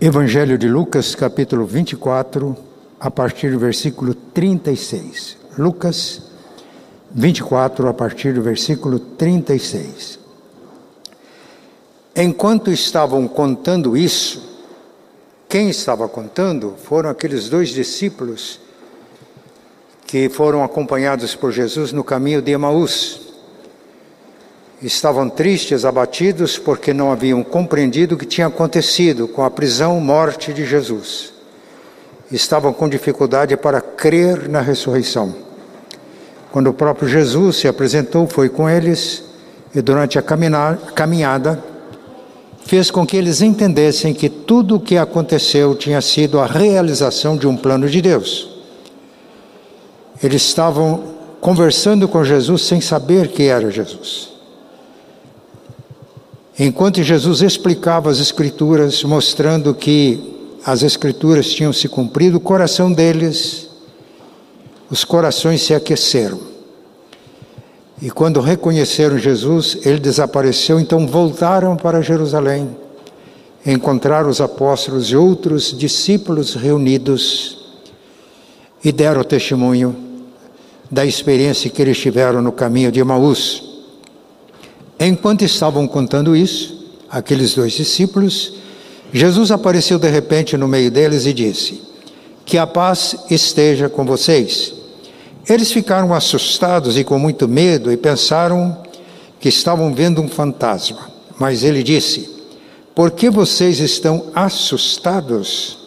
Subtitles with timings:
[0.00, 2.56] Evangelho de Lucas, capítulo 24,
[3.00, 5.36] a partir do versículo 36.
[5.58, 6.22] Lucas
[7.10, 10.20] 24, a partir do versículo 36.
[12.14, 14.60] Enquanto estavam contando isso,
[15.48, 18.60] quem estava contando foram aqueles dois discípulos
[20.06, 23.27] que foram acompanhados por Jesus no caminho de Emaús.
[24.80, 30.52] Estavam tristes, abatidos, porque não haviam compreendido o que tinha acontecido com a prisão, morte
[30.52, 31.32] de Jesus.
[32.30, 35.34] Estavam com dificuldade para crer na ressurreição.
[36.52, 39.24] Quando o próprio Jesus se apresentou, foi com eles
[39.74, 41.62] e durante a caminhada
[42.64, 47.48] fez com que eles entendessem que tudo o que aconteceu tinha sido a realização de
[47.48, 48.48] um plano de Deus.
[50.22, 54.37] Eles estavam conversando com Jesus sem saber que era Jesus.
[56.58, 63.68] Enquanto Jesus explicava as Escrituras, mostrando que as Escrituras tinham se cumprido, o coração deles,
[64.90, 66.40] os corações se aqueceram.
[68.02, 72.76] E quando reconheceram Jesus, ele desapareceu, então voltaram para Jerusalém,
[73.64, 77.58] encontraram os apóstolos e outros discípulos reunidos
[78.84, 79.94] e deram testemunho
[80.90, 83.67] da experiência que eles tiveram no caminho de Emaús.
[84.98, 86.76] Enquanto estavam contando isso,
[87.08, 88.52] aqueles dois discípulos,
[89.12, 91.80] Jesus apareceu de repente no meio deles e disse:
[92.44, 94.74] Que a paz esteja com vocês.
[95.48, 98.76] Eles ficaram assustados e com muito medo e pensaram
[99.40, 101.10] que estavam vendo um fantasma.
[101.38, 102.28] Mas ele disse:
[102.94, 105.78] Por que vocês estão assustados?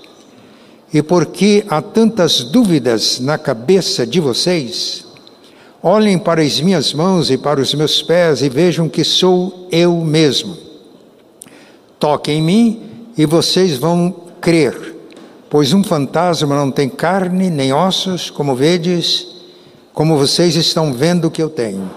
[0.94, 5.06] E por que há tantas dúvidas na cabeça de vocês?
[5.84, 9.96] Olhem para as minhas mãos e para os meus pés e vejam que sou eu
[9.96, 10.56] mesmo.
[12.00, 12.82] Toquem em mim
[13.18, 14.96] e vocês vão crer,
[15.50, 19.28] pois um fantasma não tem carne nem ossos, como vedes,
[19.92, 21.90] como vocês estão vendo que eu tenho.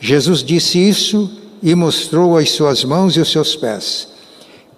[0.00, 1.30] Jesus disse isso
[1.62, 4.08] e mostrou as suas mãos e os seus pés.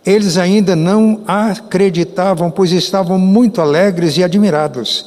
[0.04, 5.06] Eles ainda não acreditavam, pois estavam muito alegres e admirados.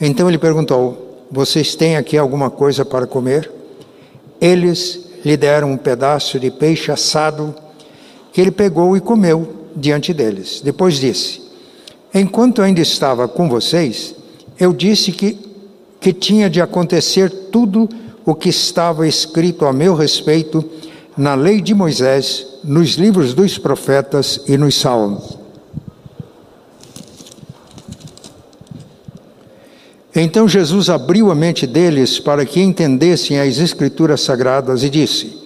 [0.00, 3.50] Então ele perguntou: vocês têm aqui alguma coisa para comer?
[4.38, 7.54] Eles lhe deram um pedaço de peixe assado
[8.34, 10.60] que ele pegou e comeu diante deles.
[10.62, 11.40] Depois disse:
[12.12, 14.14] Enquanto ainda estava com vocês,
[14.60, 15.38] eu disse que,
[15.98, 17.88] que tinha de acontecer tudo
[18.26, 20.62] o que estava escrito a meu respeito
[21.16, 25.41] na lei de Moisés, nos livros dos profetas e nos salmos.
[30.14, 35.38] Então Jesus abriu a mente deles para que entendessem as Escrituras Sagradas e disse: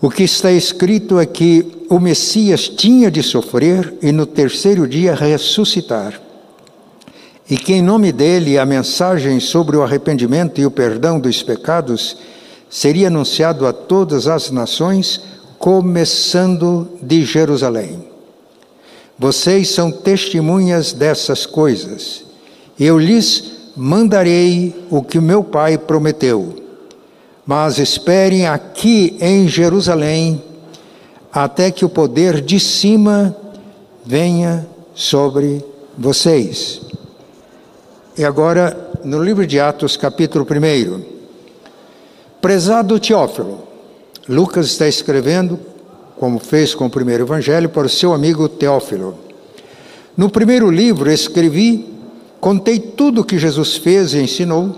[0.00, 5.14] O que está escrito é que o Messias tinha de sofrer e no terceiro dia
[5.14, 6.20] ressuscitar.
[7.48, 12.16] E que em nome dele a mensagem sobre o arrependimento e o perdão dos pecados
[12.68, 15.20] seria anunciado a todas as nações,
[15.58, 18.06] começando de Jerusalém.
[19.18, 22.31] Vocês são testemunhas dessas coisas.
[22.78, 26.54] Eu lhes mandarei o que meu pai prometeu.
[27.46, 30.42] Mas esperem aqui em Jerusalém
[31.32, 33.36] até que o poder de cima
[34.04, 35.64] venha sobre
[35.96, 36.80] vocês.
[38.16, 41.02] E agora, no livro de Atos, capítulo 1.
[42.40, 43.60] Prezado Teófilo,
[44.28, 45.58] Lucas está escrevendo,
[46.18, 49.18] como fez com o primeiro evangelho, para o seu amigo Teófilo.
[50.16, 51.91] No primeiro livro, escrevi
[52.42, 54.74] Contei tudo o que Jesus fez e ensinou,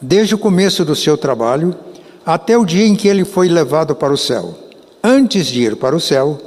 [0.00, 1.76] desde o começo do seu trabalho
[2.24, 4.58] até o dia em que ele foi levado para o céu.
[5.04, 6.40] Antes de ir para o céu,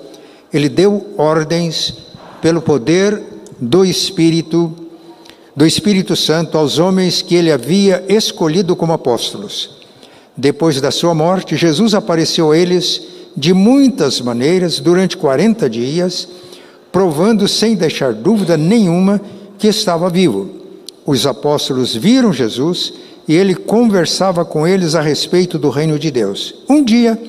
[0.52, 1.94] ele deu ordens
[2.42, 3.22] pelo poder
[3.60, 4.74] do Espírito,
[5.56, 9.78] do Espírito Santo aos homens que ele havia escolhido como apóstolos.
[10.36, 13.00] Depois da sua morte, Jesus apareceu a eles
[13.38, 16.28] de muitas maneiras durante 40 dias,
[16.92, 19.22] provando sem deixar dúvida nenhuma
[19.60, 20.50] que estava vivo.
[21.06, 22.94] Os apóstolos viram Jesus
[23.28, 26.56] e ele conversava com eles a respeito do reino de Deus.
[26.68, 27.22] Um dia,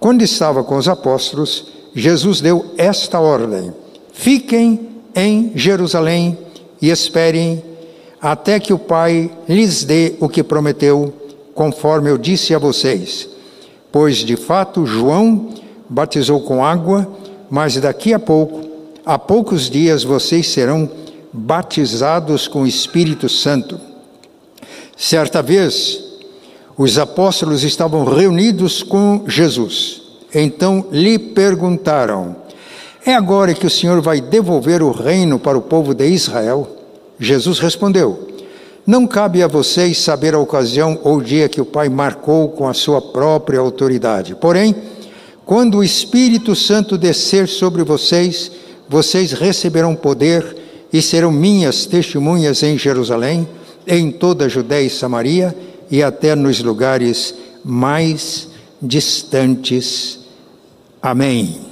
[0.00, 3.74] quando estava com os apóstolos, Jesus deu esta ordem:
[4.12, 6.38] Fiquem em Jerusalém
[6.80, 7.62] e esperem
[8.20, 11.12] até que o Pai lhes dê o que prometeu,
[11.54, 13.28] conforme eu disse a vocês.
[13.92, 15.50] Pois de fato João
[15.88, 17.06] batizou com água,
[17.50, 18.60] mas daqui a pouco,
[19.04, 20.88] a poucos dias vocês serão
[21.36, 23.80] batizados com o Espírito Santo.
[24.96, 26.00] Certa vez,
[26.78, 30.00] os apóstolos estavam reunidos com Jesus.
[30.32, 32.36] Então lhe perguntaram:
[33.04, 36.68] É agora que o Senhor vai devolver o reino para o povo de Israel?
[37.18, 38.28] Jesus respondeu:
[38.86, 42.74] Não cabe a vocês saber a ocasião ou dia que o Pai marcou com a
[42.74, 44.36] sua própria autoridade.
[44.36, 44.74] Porém,
[45.44, 48.52] quando o Espírito Santo descer sobre vocês,
[48.88, 50.63] vocês receberão poder
[50.94, 53.48] e serão minhas testemunhas em Jerusalém,
[53.84, 55.52] em toda a Judéia e Samaria
[55.90, 58.48] e até nos lugares mais
[58.80, 60.20] distantes.
[61.02, 61.62] Amém.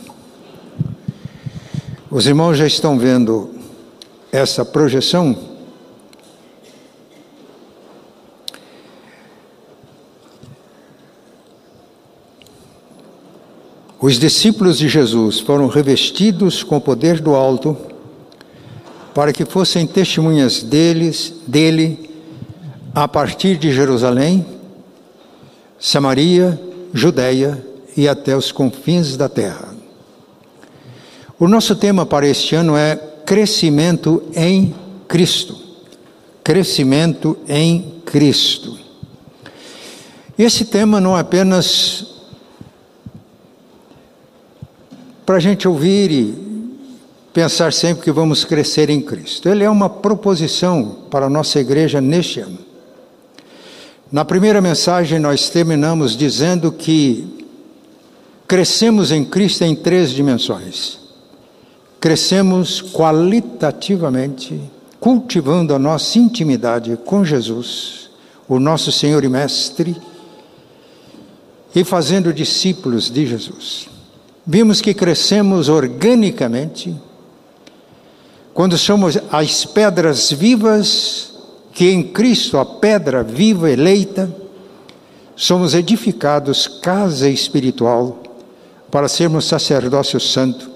[2.11, 3.51] Os irmãos já estão vendo
[4.33, 5.39] essa projeção?
[14.01, 17.92] Os discípulos de Jesus foram revestidos com o poder do alto
[19.15, 22.11] para que fossem testemunhas deles, dele
[22.95, 24.45] a partir de Jerusalém,
[25.79, 26.61] Samaria,
[26.93, 27.65] Judéia
[27.97, 29.75] e até os confins da terra.
[31.39, 34.75] O nosso tema para este ano é crescimento em
[35.09, 35.59] Cristo.
[36.45, 38.79] Crescimento em Cristo.
[40.39, 42.07] Esse tema não é apenas
[45.27, 46.52] para a gente ouvir e
[47.33, 49.49] pensar sempre que vamos crescer em Cristo.
[49.49, 52.59] Ele é uma proposição para a nossa igreja neste ano.
[54.11, 57.47] Na primeira mensagem, nós terminamos dizendo que
[58.47, 60.99] crescemos em Cristo em três dimensões.
[61.99, 64.61] Crescemos qualitativamente,
[65.01, 68.11] cultivando a nossa intimidade com Jesus,
[68.47, 69.97] o nosso Senhor e Mestre,
[71.75, 73.89] e fazendo discípulos de Jesus.
[74.47, 76.95] Vimos que crescemos organicamente,
[78.55, 81.33] quando somos as pedras vivas
[81.73, 84.31] que em Cristo, a pedra viva eleita,
[85.35, 88.23] somos edificados casa espiritual
[88.91, 90.71] para sermos sacerdócio santo,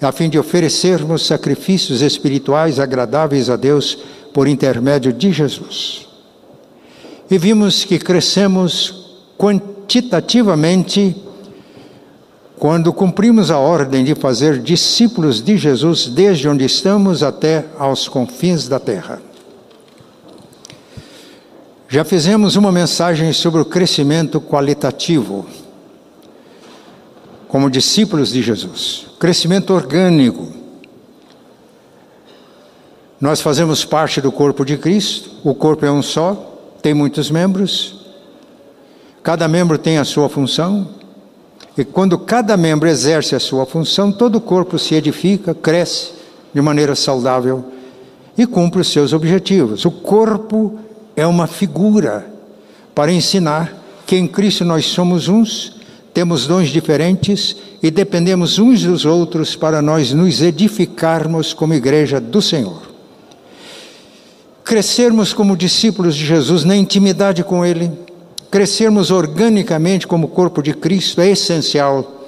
[0.00, 3.96] a fim de oferecermos sacrifícios espirituais agradáveis a Deus
[4.32, 6.08] por intermédio de Jesus.
[7.30, 11.16] E vimos que crescemos quantitativamente
[12.58, 18.68] quando cumprimos a ordem de fazer discípulos de Jesus desde onde estamos até aos confins
[18.68, 19.20] da terra.
[21.88, 25.46] Já fizemos uma mensagem sobre o crescimento qualitativo
[27.54, 30.52] como discípulos de Jesus, crescimento orgânico.
[33.20, 38.06] Nós fazemos parte do corpo de Cristo, o corpo é um só, tem muitos membros,
[39.22, 40.88] cada membro tem a sua função,
[41.76, 46.12] e quando cada membro exerce a sua função, todo o corpo se edifica, cresce
[46.54, 47.64] de maneira saudável
[48.38, 49.84] e cumpre os seus objetivos.
[49.84, 50.78] O corpo
[51.16, 52.26] é uma figura
[52.94, 53.76] para ensinar
[54.06, 55.80] que em Cristo nós somos uns,
[56.12, 62.40] temos dons diferentes e dependemos uns dos outros para nós nos edificarmos como igreja do
[62.40, 62.82] Senhor.
[64.62, 67.90] Crescermos como discípulos de Jesus na intimidade com Ele,
[68.54, 72.24] crescermos organicamente como corpo de Cristo é essencial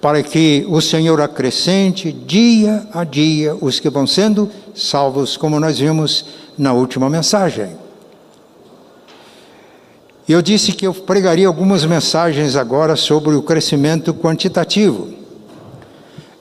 [0.00, 5.78] para que o Senhor acrescente dia a dia os que vão sendo salvos, como nós
[5.78, 6.24] vimos
[6.56, 7.76] na última mensagem.
[10.26, 15.10] Eu disse que eu pregaria algumas mensagens agora sobre o crescimento quantitativo.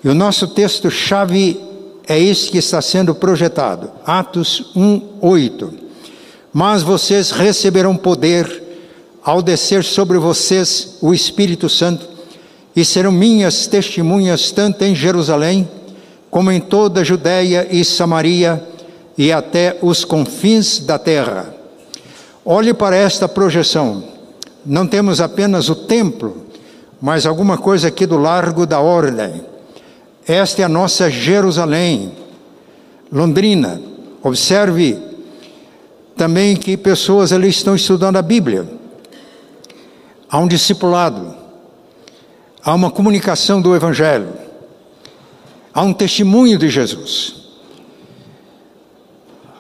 [0.02, 1.60] E o nosso texto-chave
[2.08, 5.74] é esse que está sendo projetado, Atos 1:8.
[6.54, 8.69] Mas vocês receberão poder
[9.24, 12.08] ao descer sobre vocês o Espírito Santo
[12.76, 15.68] e serão minhas testemunhas tanto em Jerusalém
[16.30, 18.64] como em toda a Judéia e Samaria
[19.18, 21.54] e até os confins da terra.
[22.46, 24.04] Olhe para esta projeção.
[24.66, 26.46] Não temos apenas o templo,
[27.02, 29.44] mas alguma coisa aqui do largo da ordem.
[30.28, 32.14] Esta é a nossa Jerusalém,
[33.12, 33.82] Londrina.
[34.22, 34.98] Observe
[36.16, 38.79] também que pessoas ali estão estudando a Bíblia.
[40.30, 41.36] Há um discipulado,
[42.64, 44.30] há uma comunicação do Evangelho,
[45.74, 47.36] há um testemunho de Jesus.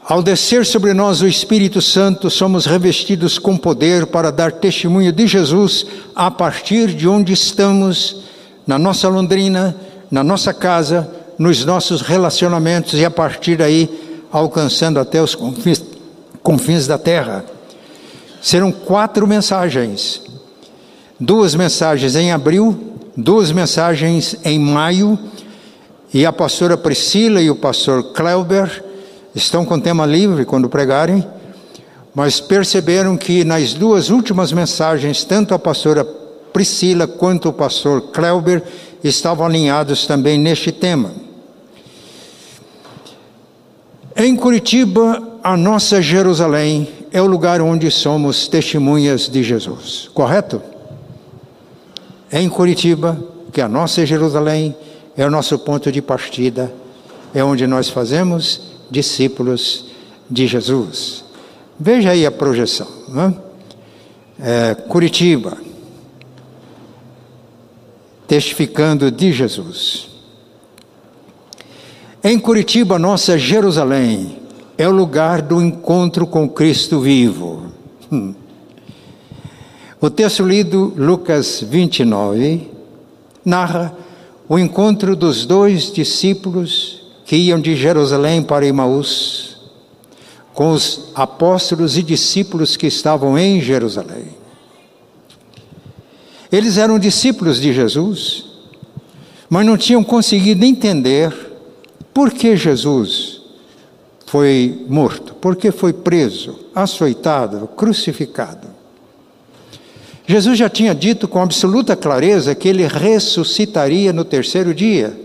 [0.09, 5.27] Ao descer sobre nós o Espírito Santo, somos revestidos com poder para dar testemunho de
[5.27, 5.85] Jesus
[6.15, 8.23] a partir de onde estamos,
[8.65, 9.75] na nossa Londrina,
[10.09, 15.81] na nossa casa, nos nossos relacionamentos e a partir daí alcançando até os confins,
[16.43, 17.45] confins da terra.
[18.41, 20.28] Serão quatro mensagens:
[21.19, 22.77] duas mensagens em abril,
[23.15, 25.19] duas mensagens em maio,
[26.13, 28.83] e a pastora Priscila e o pastor Clauber
[29.35, 31.25] estão com tema livre quando pregarem,
[32.15, 36.03] mas perceberam que nas duas últimas mensagens, tanto a pastora
[36.51, 38.63] Priscila quanto o pastor Clauber
[39.03, 41.11] estavam alinhados também neste tema.
[44.15, 50.61] Em Curitiba, a nossa Jerusalém é o lugar onde somos testemunhas de Jesus, correto?
[52.31, 53.17] Em Curitiba,
[53.51, 54.75] que a nossa Jerusalém
[55.17, 56.71] é o nosso ponto de partida,
[57.33, 59.85] é onde nós fazemos discípulos
[60.29, 61.23] de Jesus.
[61.79, 62.87] Veja aí a projeção.
[63.07, 63.33] Né?
[64.39, 65.57] É, Curitiba,
[68.27, 70.07] testificando de Jesus.
[72.23, 74.37] Em Curitiba, nossa Jerusalém
[74.77, 77.71] é o lugar do encontro com Cristo vivo.
[78.11, 78.33] Hum.
[80.01, 82.71] O texto lido, Lucas 29,
[83.43, 83.93] narra
[84.47, 89.57] o encontro dos dois discípulos que iam de Jerusalém para Emaús,
[90.53, 94.27] com os apóstolos e discípulos que estavam em Jerusalém.
[96.49, 98.45] Eles eram discípulos de Jesus,
[99.49, 101.35] mas não tinham conseguido entender
[102.13, 103.41] por que Jesus
[104.25, 108.68] foi morto, por que foi preso, açoitado, crucificado.
[110.29, 115.19] Jesus já tinha dito com absoluta clareza que ele ressuscitaria no terceiro dia.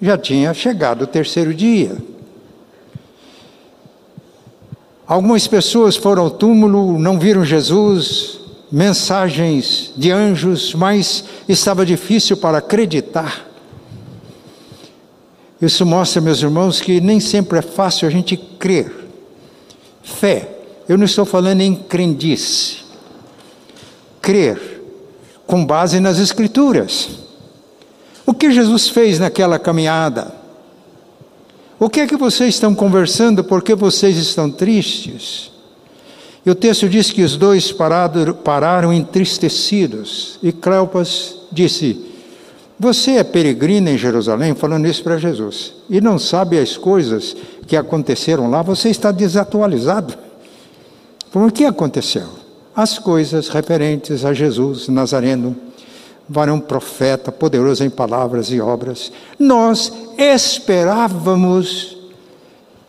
[0.00, 1.96] Já tinha chegado o terceiro dia.
[5.04, 8.38] Algumas pessoas foram ao túmulo, não viram Jesus,
[8.70, 13.48] mensagens de anjos, mas estava difícil para acreditar.
[15.60, 19.08] Isso mostra, meus irmãos, que nem sempre é fácil a gente crer.
[20.00, 20.48] Fé,
[20.88, 22.83] eu não estou falando em crendice.
[24.24, 24.80] Crer
[25.46, 27.10] com base nas Escrituras.
[28.24, 30.32] O que Jesus fez naquela caminhada?
[31.78, 33.44] O que é que vocês estão conversando?
[33.44, 35.52] Por que vocês estão tristes?
[36.46, 40.38] E o texto diz que os dois parado, pararam entristecidos.
[40.42, 42.00] E Cleopas disse:
[42.80, 47.76] Você é peregrina em Jerusalém, falando isso para Jesus, e não sabe as coisas que
[47.76, 50.14] aconteceram lá, você está desatualizado.
[51.30, 52.43] Por que aconteceu?
[52.76, 55.56] As coisas referentes a Jesus Nazareno,
[56.28, 59.12] varão profeta, poderoso em palavras e obras.
[59.38, 61.96] Nós esperávamos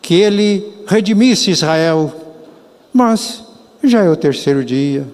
[0.02, 2.14] que ele redimisse Israel,
[2.94, 3.44] mas
[3.84, 5.08] já é o terceiro dia.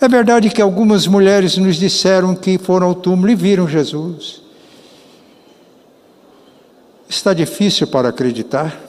[0.00, 4.42] É verdade que algumas mulheres nos disseram que foram ao túmulo e viram Jesus.
[7.08, 8.83] Está difícil para acreditar.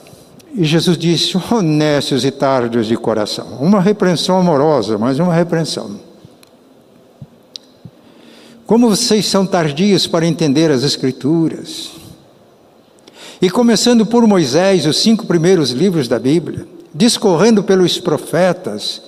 [0.56, 3.58] E Jesus disse: honestos e tardos de coração.
[3.60, 6.00] Uma repreensão amorosa, mas uma repreensão.
[8.66, 11.90] Como vocês são tardios para entender as Escrituras.
[13.40, 19.02] E começando por Moisés, os cinco primeiros livros da Bíblia, discorrendo pelos profetas,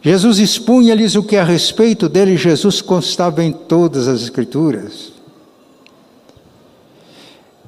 [0.00, 5.12] Jesus expunha-lhes o que a respeito dele Jesus constava em todas as Escrituras.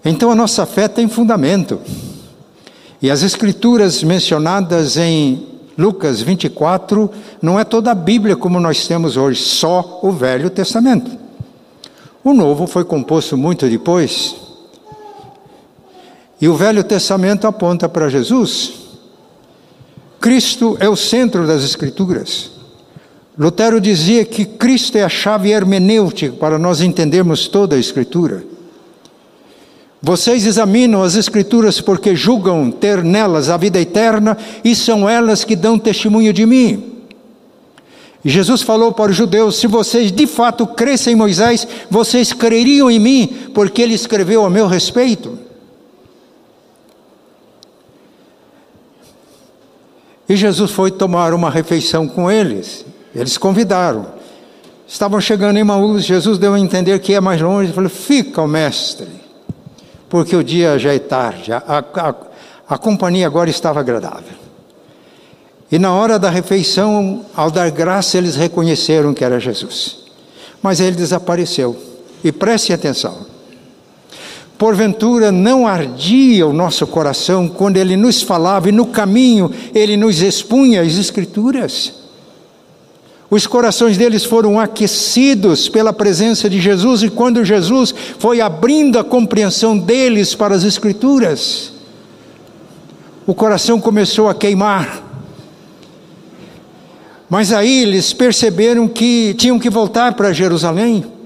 [0.05, 1.81] Então a nossa fé tem fundamento.
[3.01, 7.11] E as Escrituras mencionadas em Lucas 24
[7.43, 11.11] não é toda a Bíblia como nós temos hoje, só o Velho Testamento.
[12.25, 14.35] O Novo foi composto muito depois.
[16.41, 18.73] E o Velho Testamento aponta para Jesus.
[20.21, 22.51] Cristo é o centro das Escrituras.
[23.39, 28.56] Lutero dizia que Cristo é a chave hermenêutica para nós entendermos toda a Escritura.
[30.07, 35.57] Vocês examinam as Escrituras porque julgam ter nelas a vida eterna e são elas que
[35.57, 36.93] dão testemunho de mim.
[38.25, 42.89] E Jesus falou para os judeus: se vocês de fato crescem em Moisés, vocês creriam
[42.89, 45.37] em mim, porque ele escreveu a meu respeito.
[50.29, 52.87] E Jesus foi tomar uma refeição com eles.
[53.13, 54.07] Eles convidaram.
[54.87, 57.73] Estavam chegando em Maús, Jesus deu a entender que ia mais longe.
[57.73, 59.16] Falou: Fica, mestre,
[60.09, 61.53] porque o dia já é tarde.
[61.53, 62.15] A, a,
[62.69, 64.47] a companhia agora estava agradável.
[65.71, 69.99] E na hora da refeição, ao dar graça, eles reconheceram que era Jesus.
[70.63, 71.77] Mas ele desapareceu.
[72.23, 73.27] E preste atenção.
[74.57, 80.23] Porventura não ardia o nosso coração quando ele nos falava e no caminho ele nos
[80.23, 82.06] expunha as Escrituras?
[83.29, 89.05] Os corações deles foram aquecidos pela presença de Jesus e quando Jesus foi abrindo a
[89.05, 91.73] compreensão deles para as Escrituras,
[93.27, 95.03] o coração começou a queimar.
[97.29, 101.17] Mas aí eles perceberam que tinham que voltar para Jerusalém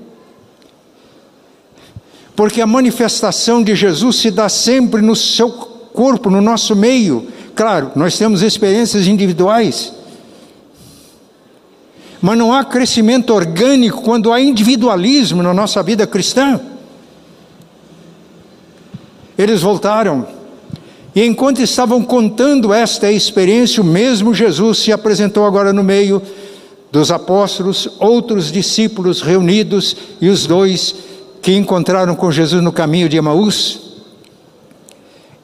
[2.41, 7.27] porque a manifestação de Jesus se dá sempre no seu corpo, no nosso meio.
[7.55, 9.93] Claro, nós temos experiências individuais,
[12.21, 16.61] mas não há crescimento orgânico quando há individualismo na nossa vida cristã.
[19.39, 20.27] eles voltaram.
[21.15, 26.21] E enquanto estavam contando esta experiência, o mesmo Jesus se apresentou agora no meio
[26.93, 30.95] dos apóstolos, outros discípulos reunidos e os dois
[31.41, 33.81] que encontraram com Jesus no caminho de Emaús.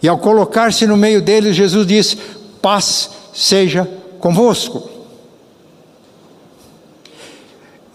[0.02, 2.18] E ao colocar-se no meio deles, Jesus disse:
[2.60, 3.88] Paz seja
[4.20, 4.95] convosco.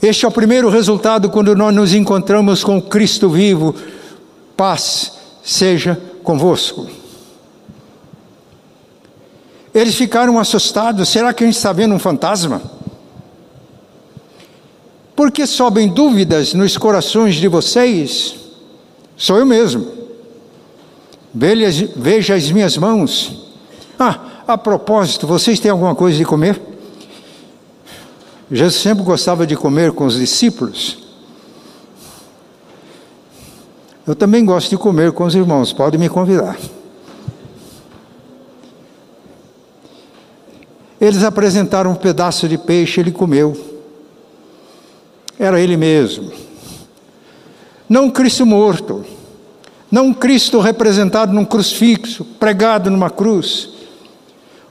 [0.02, 3.76] Este é o primeiro resultado quando nós nos encontramos com Cristo vivo.
[4.58, 6.88] Paz seja convosco.
[9.74, 11.08] Eles ficaram assustados.
[11.08, 12.64] Será que a gente está vendo um fantasma?
[15.16, 18.36] Por que sobem dúvidas nos corações de vocês?
[19.16, 19.88] Sou eu mesmo.
[21.96, 23.40] Veja as minhas mãos.
[24.00, 26.71] Ah, a propósito, vocês têm alguma coisa de comer?
[28.52, 31.00] Jesus sempre gostava de comer com os discípulos.
[34.06, 36.58] Eu também gosto de comer com os irmãos, pode me convidar.
[41.00, 43.56] Eles apresentaram um pedaço de peixe, ele comeu.
[45.40, 46.32] Era ele mesmo.
[47.88, 49.06] Não Cristo morto,
[49.90, 53.70] não Cristo representado num crucifixo, pregado numa cruz.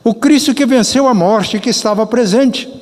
[0.05, 2.80] O Cristo que venceu a morte, que estava presente.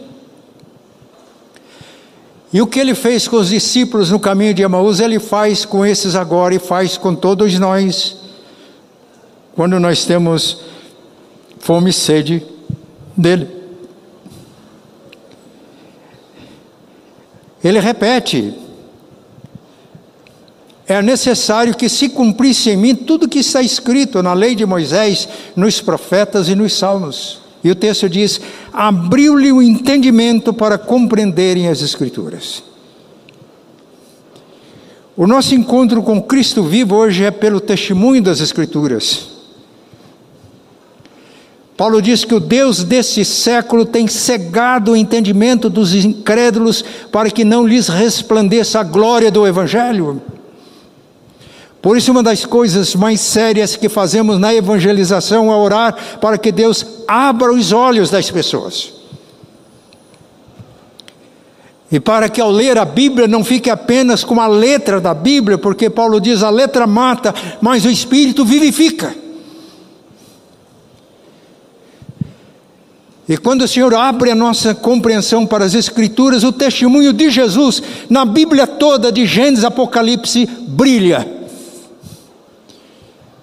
[2.52, 5.84] E o que ele fez com os discípulos no caminho de Emaús, ele faz com
[5.84, 8.16] esses agora e faz com todos nós,
[9.54, 10.60] quando nós temos
[11.58, 12.42] fome e sede
[13.16, 13.48] dele.
[17.62, 18.54] Ele repete:
[20.86, 25.28] é necessário que se cumprisse em mim tudo que está escrito na lei de Moisés,
[25.54, 27.47] nos profetas e nos salmos.
[27.62, 28.40] E o texto diz:
[28.72, 32.62] abriu-lhe o entendimento para compreenderem as Escrituras.
[35.16, 39.38] O nosso encontro com Cristo vivo hoje é pelo testemunho das Escrituras.
[41.76, 47.44] Paulo diz que o Deus desse século tem cegado o entendimento dos incrédulos para que
[47.44, 50.20] não lhes resplandeça a glória do Evangelho.
[51.80, 56.50] Por isso, uma das coisas mais sérias que fazemos na evangelização é orar para que
[56.50, 58.92] Deus abra os olhos das pessoas.
[61.90, 65.56] E para que ao ler a Bíblia não fique apenas com a letra da Bíblia,
[65.56, 69.14] porque Paulo diz: a letra mata, mas o Espírito vivifica.
[73.26, 77.82] E quando o Senhor abre a nossa compreensão para as Escrituras, o testemunho de Jesus,
[78.08, 81.37] na Bíblia toda, de Gênesis Apocalipse, brilha.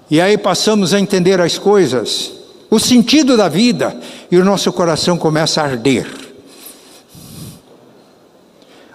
[0.10, 2.32] E aí passamos a entender as coisas,
[2.70, 6.08] o sentido da vida, e o nosso coração começa a arder.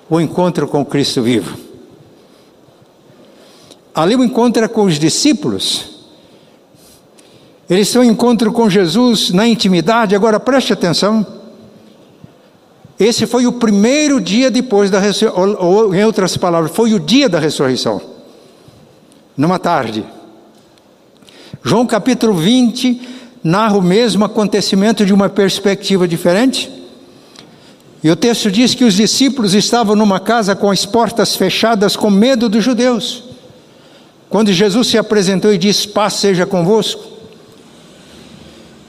[0.09, 1.57] O encontro com Cristo vivo.
[3.94, 5.90] Ali o encontro é com os discípulos
[7.70, 10.16] eles têm um encontro com Jesus na intimidade.
[10.16, 11.25] Agora preste atenção.
[12.99, 17.29] Esse foi o primeiro dia depois da ressurreição, ou em outras palavras, foi o dia
[17.29, 18.03] da ressurreição.
[19.37, 20.05] Numa tarde.
[21.62, 23.01] João capítulo 20
[23.44, 26.70] narra o mesmo acontecimento de uma perspectiva diferente.
[28.03, 32.11] E o texto diz que os discípulos estavam numa casa com as portas fechadas com
[32.11, 33.25] medo dos judeus.
[34.31, 37.03] Quando Jesus se apresentou e disse: Paz seja convosco.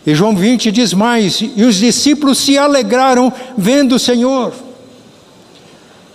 [0.05, 4.53] E João 20 diz mais: e os discípulos se alegraram vendo o Senhor.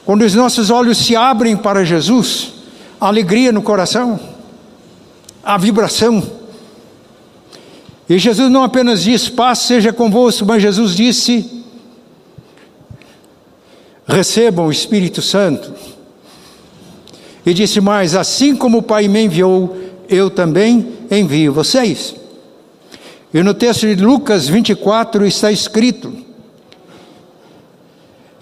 [0.06, 2.52] Quando os nossos olhos se abrem para Jesus,
[3.00, 4.18] alegria no coração,
[5.44, 6.35] a vibração.
[8.08, 11.64] E Jesus não apenas diz: paz seja convosco, mas Jesus disse:
[14.06, 15.72] recebam o Espírito Santo.
[17.44, 19.76] E disse mais: assim como o Pai me enviou,
[20.08, 22.14] eu também envio vocês.
[23.34, 26.12] E no texto de Lucas 24 está escrito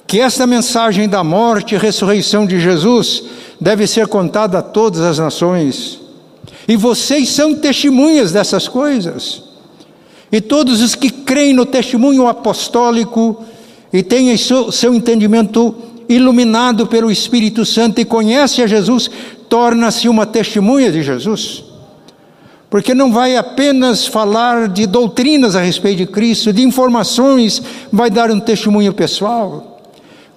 [0.07, 3.25] que esta mensagem da morte e ressurreição de Jesus
[3.61, 5.99] deve ser contada a todas as nações.
[6.69, 9.44] E vocês são testemunhas dessas coisas.
[10.31, 13.45] E todos os que creem no testemunho apostólico
[13.93, 15.75] e têm seu, seu entendimento
[16.09, 19.11] iluminado pelo Espírito Santo e conhece a Jesus,
[19.49, 21.65] torna-se uma testemunha de Jesus
[22.75, 28.33] porque não vai apenas falar de doutrinas a respeito de Cristo, de informações, vai dar
[28.33, 29.81] um testemunho pessoal.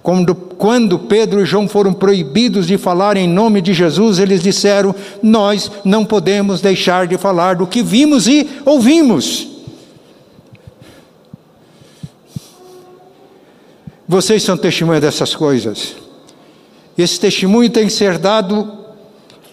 [0.04, 4.94] Quando, quando Pedro e João foram proibidos de falar em nome de Jesus, eles disseram:
[5.20, 9.48] Nós não podemos deixar de falar do que vimos e ouvimos.
[14.08, 15.94] Vocês são testemunhas dessas coisas.
[16.96, 18.78] Esse testemunho tem que ser dado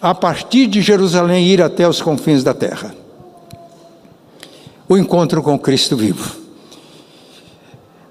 [0.01, 2.95] a partir de Jerusalém, ir até os confins da terra.
[4.87, 6.37] O encontro com Cristo vivo.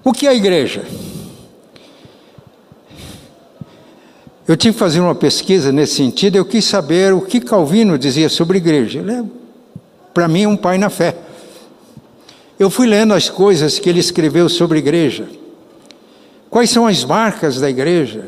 [0.03, 0.83] O que é a igreja?
[4.47, 8.29] Eu tive que fazer uma pesquisa nesse sentido, eu quis saber o que Calvino dizia
[8.29, 8.99] sobre igreja.
[8.99, 9.23] Ele é,
[10.13, 11.17] para mim, um pai na fé.
[12.59, 15.27] Eu fui lendo as coisas que ele escreveu sobre igreja.
[16.55, 18.27] Quais são as marcas da igreja?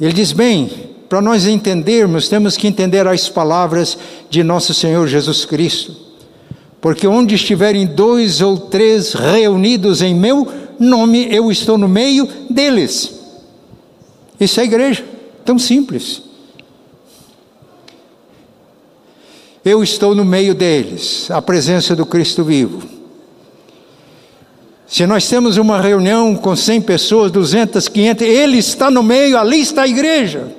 [0.00, 0.70] Ele diz: bem,
[1.06, 3.98] para nós entendermos, temos que entender as palavras
[4.30, 5.94] de nosso Senhor Jesus Cristo.
[6.80, 13.20] Porque onde estiverem dois ou três reunidos em meu nome, eu estou no meio deles.
[14.40, 15.04] Isso é igreja,
[15.44, 16.22] tão simples.
[19.62, 23.01] Eu estou no meio deles, a presença do Cristo vivo.
[24.92, 29.58] Se nós temos uma reunião com 100 pessoas, 200, 500, ele está no meio, ali
[29.58, 30.54] está a igreja.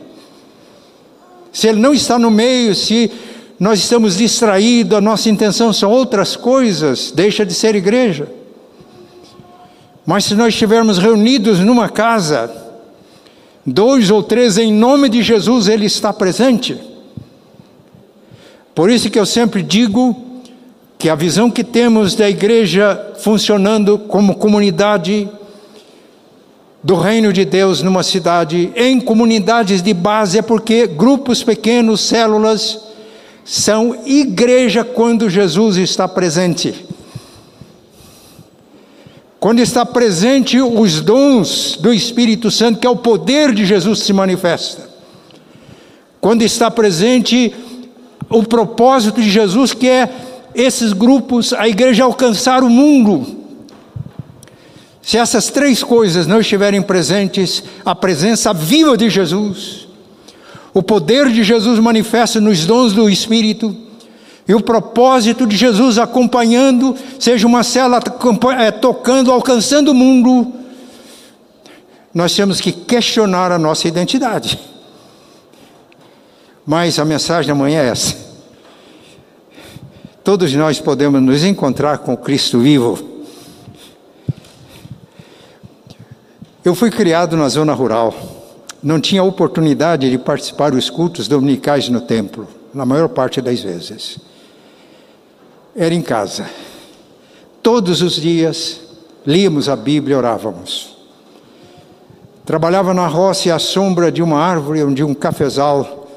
[1.51, 3.11] Se ele não está no meio, se
[3.59, 8.27] nós estamos distraídos, a nossa intenção são outras coisas, deixa de ser igreja.
[10.03, 12.51] Mas se nós estivermos reunidos numa casa,
[13.63, 16.75] dois ou três em nome de Jesus, Ele está presente.
[18.73, 20.32] Por isso que eu sempre digo
[21.03, 25.27] que a visão que temos da igreja funcionando como comunidade
[26.81, 32.79] do reino de Deus numa cidade, em comunidades de base, é porque grupos pequenos, células,
[33.43, 36.73] são igreja quando Jesus está presente.
[39.41, 44.13] Quando está presente os dons do Espírito Santo, que é o poder de Jesus se
[44.13, 44.89] manifesta.
[46.21, 47.53] Quando está presente
[48.29, 50.09] o propósito de Jesus, que é
[50.55, 53.43] esses grupos, a igreja alcançar o mundo.
[55.01, 59.87] Se essas três coisas não estiverem presentes, a presença viva de Jesus,
[60.73, 63.75] o poder de Jesus manifesta nos dons do Espírito,
[64.47, 67.99] e o propósito de Jesus acompanhando, seja uma cela
[68.59, 70.53] é, tocando, alcançando o mundo,
[72.13, 74.59] nós temos que questionar a nossa identidade.
[76.65, 78.32] Mas a mensagem da manhã é essa.
[80.23, 82.97] Todos nós podemos nos encontrar com Cristo vivo.
[86.63, 88.13] Eu fui criado na zona rural.
[88.81, 94.19] Não tinha oportunidade de participar dos cultos dominicais no templo, na maior parte das vezes
[95.75, 96.45] era em casa.
[97.61, 98.79] Todos os dias
[99.25, 100.95] líamos a Bíblia e orávamos.
[102.45, 106.07] Trabalhava na roça à sombra de uma árvore ou de um cafezal.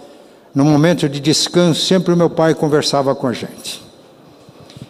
[0.55, 3.86] No momento de descanso, sempre o meu pai conversava com a gente.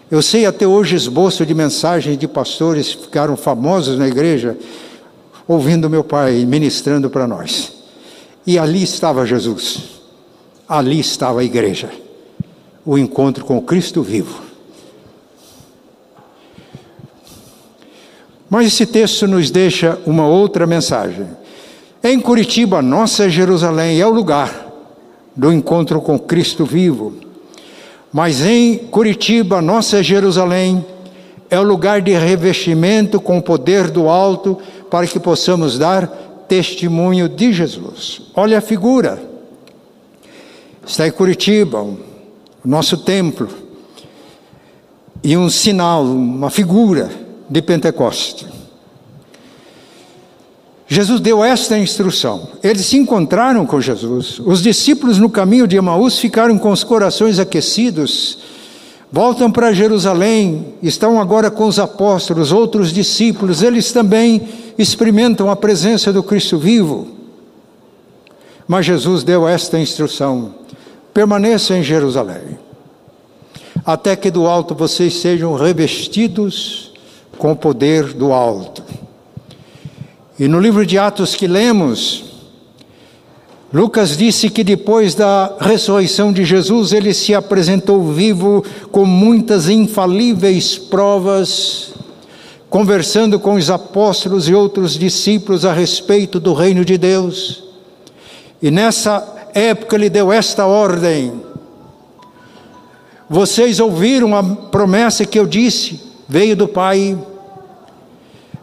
[0.08, 4.56] Eu sei até hoje esboço de mensagens de pastores que ficaram famosos na igreja,
[5.48, 7.72] ouvindo meu pai ministrando para nós.
[8.46, 9.80] E ali estava Jesus,
[10.68, 11.90] ali estava a igreja,
[12.84, 14.42] o encontro com Cristo vivo.
[18.48, 21.26] Mas esse texto nos deixa uma outra mensagem.
[22.00, 24.72] Em Curitiba, nossa Jerusalém é o lugar
[25.34, 27.25] do encontro com Cristo vivo.
[28.16, 30.82] Mas em Curitiba, nossa Jerusalém
[31.50, 34.56] é o lugar de revestimento com o poder do alto
[34.90, 36.06] para que possamos dar
[36.48, 38.22] testemunho de Jesus.
[38.34, 39.22] Olha a figura.
[40.86, 41.98] Está em Curitiba, o
[42.64, 43.50] nosso templo.
[45.22, 47.10] E um sinal, uma figura
[47.50, 48.46] de Pentecoste.
[50.88, 52.48] Jesus deu esta instrução.
[52.62, 54.40] Eles se encontraram com Jesus.
[54.44, 58.38] Os discípulos no caminho de Emaús ficaram com os corações aquecidos.
[59.10, 66.12] Voltam para Jerusalém, estão agora com os apóstolos, outros discípulos, eles também experimentam a presença
[66.12, 67.08] do Cristo vivo.
[68.66, 70.54] Mas Jesus deu esta instrução:
[71.14, 72.58] permaneça em Jerusalém,
[73.84, 76.92] até que do alto vocês sejam revestidos
[77.38, 78.82] com o poder do alto.
[80.38, 82.24] E no livro de Atos que lemos,
[83.72, 90.76] Lucas disse que depois da ressurreição de Jesus, ele se apresentou vivo com muitas infalíveis
[90.78, 91.94] provas,
[92.68, 97.64] conversando com os apóstolos e outros discípulos a respeito do reino de Deus.
[98.62, 101.32] E nessa época ele deu esta ordem:
[103.28, 106.06] Vocês ouviram a promessa que eu disse?
[106.28, 107.16] veio do Pai.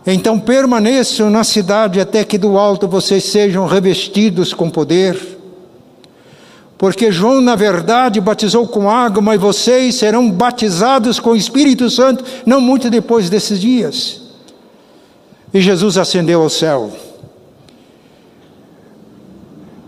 [0.05, 5.17] Então permaneçam na cidade até que do alto vocês sejam revestidos com poder.
[6.77, 12.25] Porque João, na verdade, batizou com água, mas vocês serão batizados com o Espírito Santo
[12.45, 14.21] não muito depois desses dias.
[15.53, 16.91] E Jesus ascendeu ao céu.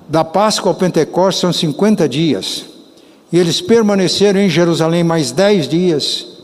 [0.07, 2.63] Da Páscoa ao Pentecostes são 50 dias.
[3.33, 6.34] E eles permaneceram em Jerusalém mais 10 dias.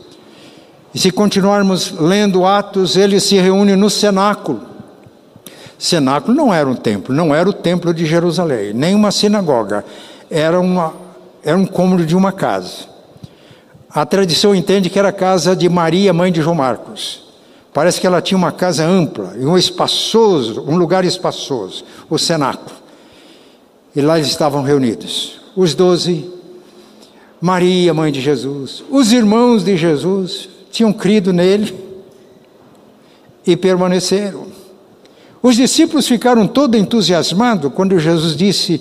[0.94, 4.60] E se continuarmos lendo Atos, eles se reúnem no cenáculo.
[5.78, 9.84] Cenáculo não era um templo, não era o templo de Jerusalém, nem uma sinagoga,
[10.30, 10.94] era, uma,
[11.42, 12.92] era um cômodo de uma casa.
[13.90, 17.24] A tradição entende que era a casa de Maria, mãe de João Marcos.
[17.74, 22.76] Parece que ela tinha uma casa ampla e um espaçoso, um lugar espaçoso, o cenáculo.
[23.96, 25.40] E lá eles estavam reunidos.
[25.56, 26.30] Os doze,
[27.40, 31.72] Maria, mãe de Jesus, os irmãos de Jesus, tinham crido nele
[33.46, 34.46] e permaneceram.
[35.42, 38.80] Os discípulos ficaram todo entusiasmados quando Jesus disse: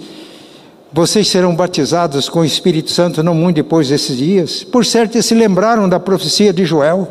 [0.91, 4.63] Vocês serão batizados com o Espírito Santo não muito depois desses dias.
[4.63, 7.07] Por certo, eles se lembraram da profecia de Joel,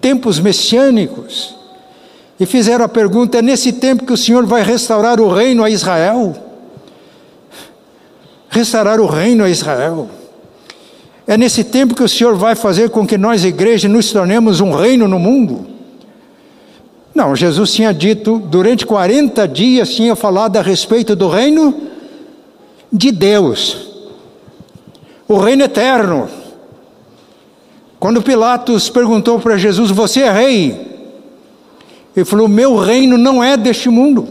[0.00, 1.54] tempos messiânicos,
[2.38, 5.70] e fizeram a pergunta: É nesse tempo que o Senhor vai restaurar o reino a
[5.70, 6.36] Israel?
[8.48, 10.08] Restaurar o reino a Israel.
[11.26, 14.72] É nesse tempo que o Senhor vai fazer com que nós, igreja, nos tornemos um
[14.72, 15.66] reino no mundo?
[17.12, 21.74] Não, Jesus tinha dito, durante 40 dias, tinha falado a respeito do reino
[22.92, 23.88] de Deus,
[25.26, 26.28] o reino eterno.
[27.98, 30.96] Quando Pilatos perguntou para Jesus: Você é rei?
[32.14, 34.28] Ele falou: Meu reino não é deste mundo.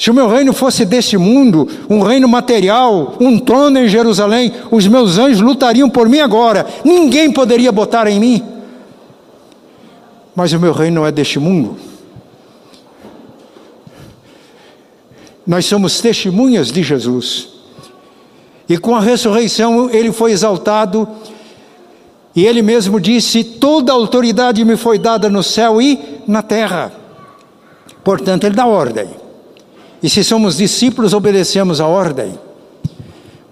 [0.00, 4.86] Se o meu reino fosse deste mundo, um reino material, um trono em Jerusalém, os
[4.86, 8.42] meus anjos lutariam por mim agora, ninguém poderia botar em mim.
[10.34, 11.76] Mas o meu reino não é deste mundo.
[15.46, 17.48] Nós somos testemunhas de Jesus.
[18.66, 21.06] E com a ressurreição ele foi exaltado,
[22.34, 26.90] e ele mesmo disse: Toda autoridade me foi dada no céu e na terra.
[28.02, 29.20] Portanto, ele dá ordem.
[30.02, 32.38] E se somos discípulos, obedecemos a ordem.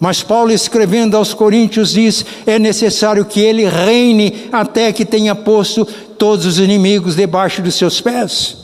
[0.00, 5.84] Mas Paulo, escrevendo aos Coríntios, diz: é necessário que ele reine até que tenha posto
[5.84, 8.58] todos os inimigos debaixo dos seus pés.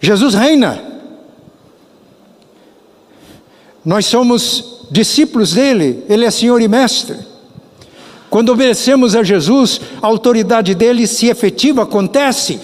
[0.00, 0.82] Jesus reina.
[3.84, 7.16] Nós somos discípulos dele, ele é Senhor e Mestre.
[8.28, 12.60] Quando obedecemos a Jesus, a autoridade dele se efetiva, acontece.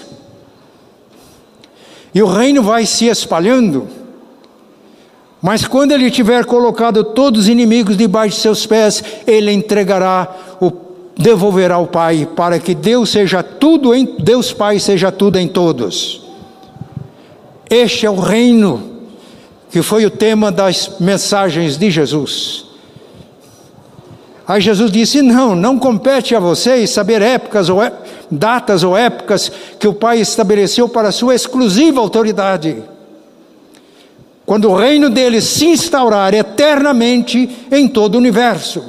[2.13, 3.96] E o reino vai se espalhando.
[5.41, 10.27] Mas quando ele tiver colocado todos os inimigos debaixo de seus pés, ele entregará
[10.59, 10.71] o
[11.17, 16.21] devolverá ao Pai, para que Deus seja tudo em Deus Pai seja tudo em todos.
[17.69, 18.97] Este é o reino
[19.71, 22.65] que foi o tema das mensagens de Jesus.
[24.47, 27.79] Aí Jesus disse: Não, não compete a vocês saber épocas ou
[28.31, 32.83] datas ou épocas que o Pai estabeleceu para sua exclusiva autoridade
[34.47, 38.81] quando o reino dele se instaurar eternamente em todo o universo.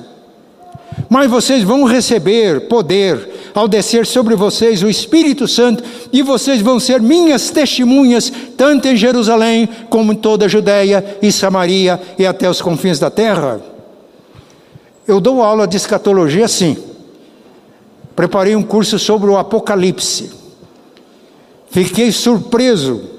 [1.10, 6.78] Mas vocês vão receber poder ao descer sobre vocês o Espírito Santo, e vocês vão
[6.78, 12.48] ser minhas testemunhas, tanto em Jerusalém como em toda a Judéia e Samaria e até
[12.48, 13.60] os confins da terra.
[15.08, 16.76] Eu dou aula de escatologia assim.
[18.14, 20.30] Preparei um curso sobre o Apocalipse.
[21.68, 23.17] Fiquei surpreso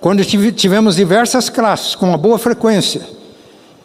[0.00, 3.02] quando tivemos diversas classes com uma boa frequência,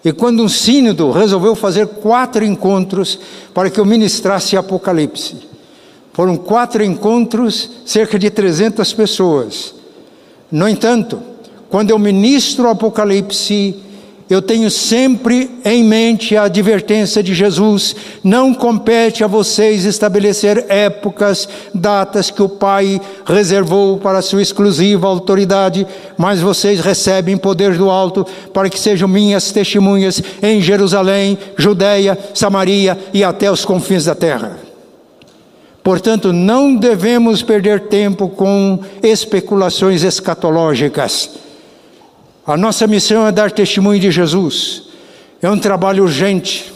[0.04, 3.20] e quando um sínodo resolveu fazer quatro encontros
[3.54, 5.36] para que eu ministrasse Apocalipse.
[6.14, 9.74] Foram quatro encontros, cerca de 300 pessoas.
[10.52, 11.22] No entanto,
[11.70, 13.84] quando eu ministro Apocalipse,
[14.28, 21.48] eu tenho sempre em mente a advertência de Jesus: não compete a vocês estabelecer épocas,
[21.74, 25.86] datas que o Pai reservou para sua exclusiva autoridade,
[26.18, 32.98] mas vocês recebem poder do alto para que sejam minhas testemunhas em Jerusalém, Judéia, Samaria
[33.14, 34.58] e até os confins da terra.
[35.84, 41.45] Portanto, não devemos perder tempo com especulações escatológicas
[42.46, 44.84] a nossa missão é dar testemunho de Jesus.
[45.42, 46.72] É um trabalho urgente.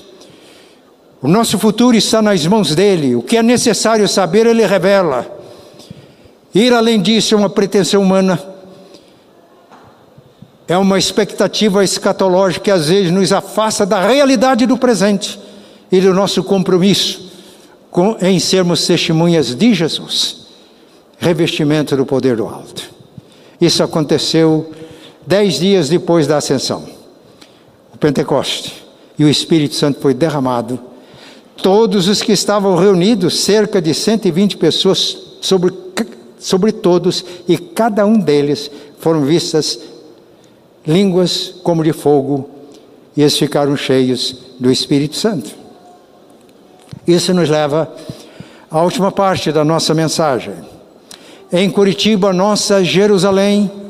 [1.22, 3.16] O nosso futuro está nas mãos dele.
[3.16, 5.40] O que é necessário saber, ele revela.
[6.56, 8.42] Ir além disso é uma pretensão humana.
[10.68, 15.40] É uma expectativa escatológica que às vezes nos afasta da realidade do presente
[15.92, 17.30] e do nosso compromisso
[17.92, 20.48] com, em sermos testemunhas de Jesus.
[21.20, 22.90] Revestimento do poder do alto.
[23.60, 24.72] Isso aconteceu
[25.30, 26.88] Dez dias depois da ascensão,
[27.94, 28.84] o Pentecoste,
[29.16, 30.80] e o Espírito Santo foi derramado.
[31.56, 35.72] Todos os que estavam reunidos, cerca de 120 pessoas, sobre,
[36.40, 39.78] sobre todos, e cada um deles foram vistas
[40.84, 42.50] línguas como de fogo,
[43.16, 45.52] e eles ficaram cheios do Espírito Santo.
[47.06, 47.94] Isso nos leva
[48.72, 50.56] à última parte da nossa mensagem.
[51.54, 53.89] Em Curitiba, nossa Jerusalém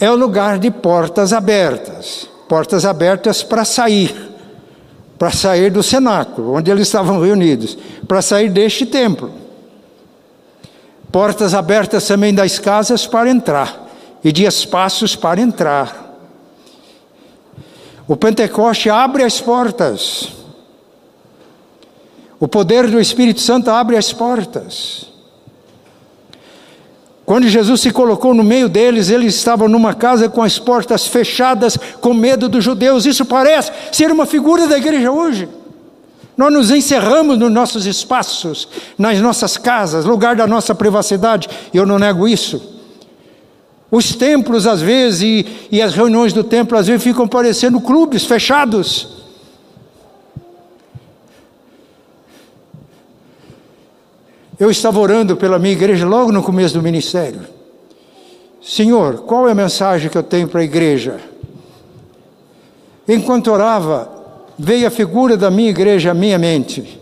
[0.00, 4.32] é o lugar de portas abertas portas abertas para sair,
[5.18, 7.76] para sair do cenáculo, onde eles estavam reunidos,
[8.08, 9.30] para sair deste templo.
[11.12, 13.86] Portas abertas também das casas para entrar,
[14.24, 16.06] e de espaços para entrar.
[18.06, 20.32] O Pentecoste abre as portas.
[22.40, 25.07] O poder do Espírito Santo abre as portas.
[27.28, 31.76] Quando Jesus se colocou no meio deles, eles estavam numa casa com as portas fechadas,
[32.00, 33.04] com medo dos judeus.
[33.04, 35.46] Isso parece ser uma figura da igreja hoje.
[36.34, 41.50] Nós nos encerramos nos nossos espaços, nas nossas casas, lugar da nossa privacidade.
[41.74, 42.62] Eu não nego isso.
[43.90, 48.24] Os templos, às vezes, e, e as reuniões do templo, às vezes, ficam parecendo clubes
[48.24, 49.06] fechados.
[54.58, 57.40] Eu estava orando pela minha igreja logo no começo do ministério.
[58.60, 61.20] Senhor, qual é a mensagem que eu tenho para a igreja?
[63.06, 64.10] Enquanto orava,
[64.58, 67.00] veio a figura da minha igreja à minha mente.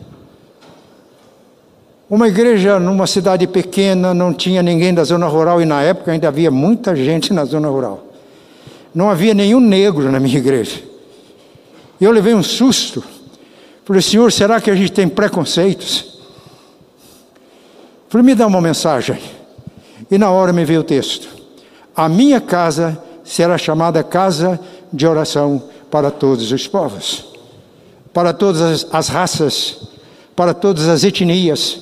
[2.09, 6.29] Uma igreja numa cidade pequena, não tinha ninguém da zona rural, e na época ainda
[6.29, 8.05] havia muita gente na zona rural.
[8.95, 10.81] Não havia nenhum negro na minha igreja.
[12.01, 13.03] Eu levei um susto.
[13.85, 16.15] Falei, Senhor, será que a gente tem preconceitos?
[18.09, 19.19] Falei, me dá uma mensagem.
[20.11, 21.29] E na hora me veio o texto.
[21.95, 24.61] A minha casa será chamada casa
[24.92, 27.27] de oração para todos os povos,
[28.12, 29.88] para todas as, as raças,
[30.35, 31.81] para todas as etnias,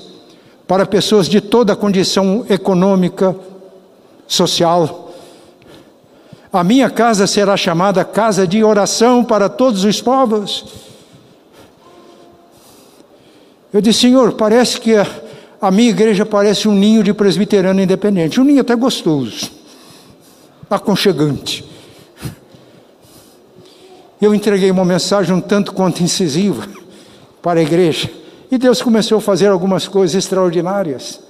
[0.67, 3.37] para pessoas de toda a condição econômica,
[4.27, 5.13] social.
[6.53, 10.65] A minha casa será chamada casa de oração para todos os povos.
[13.73, 15.05] Eu disse, Senhor, parece que a,
[15.64, 19.50] a minha igreja parece um ninho de presbiteriano independente, um ninho até gostoso,
[20.68, 21.64] aconchegante.
[24.20, 26.66] Eu entreguei uma mensagem um tanto quanto incisiva
[27.42, 28.11] para a igreja,
[28.50, 31.20] e Deus começou a fazer algumas coisas extraordinárias.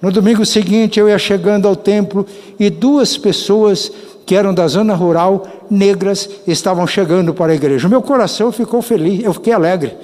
[0.00, 2.26] No domingo seguinte, eu ia chegando ao templo
[2.58, 3.90] e duas pessoas
[4.26, 7.86] que eram da zona rural, negras, estavam chegando para a igreja.
[7.86, 9.94] O meu coração ficou feliz, eu fiquei alegre,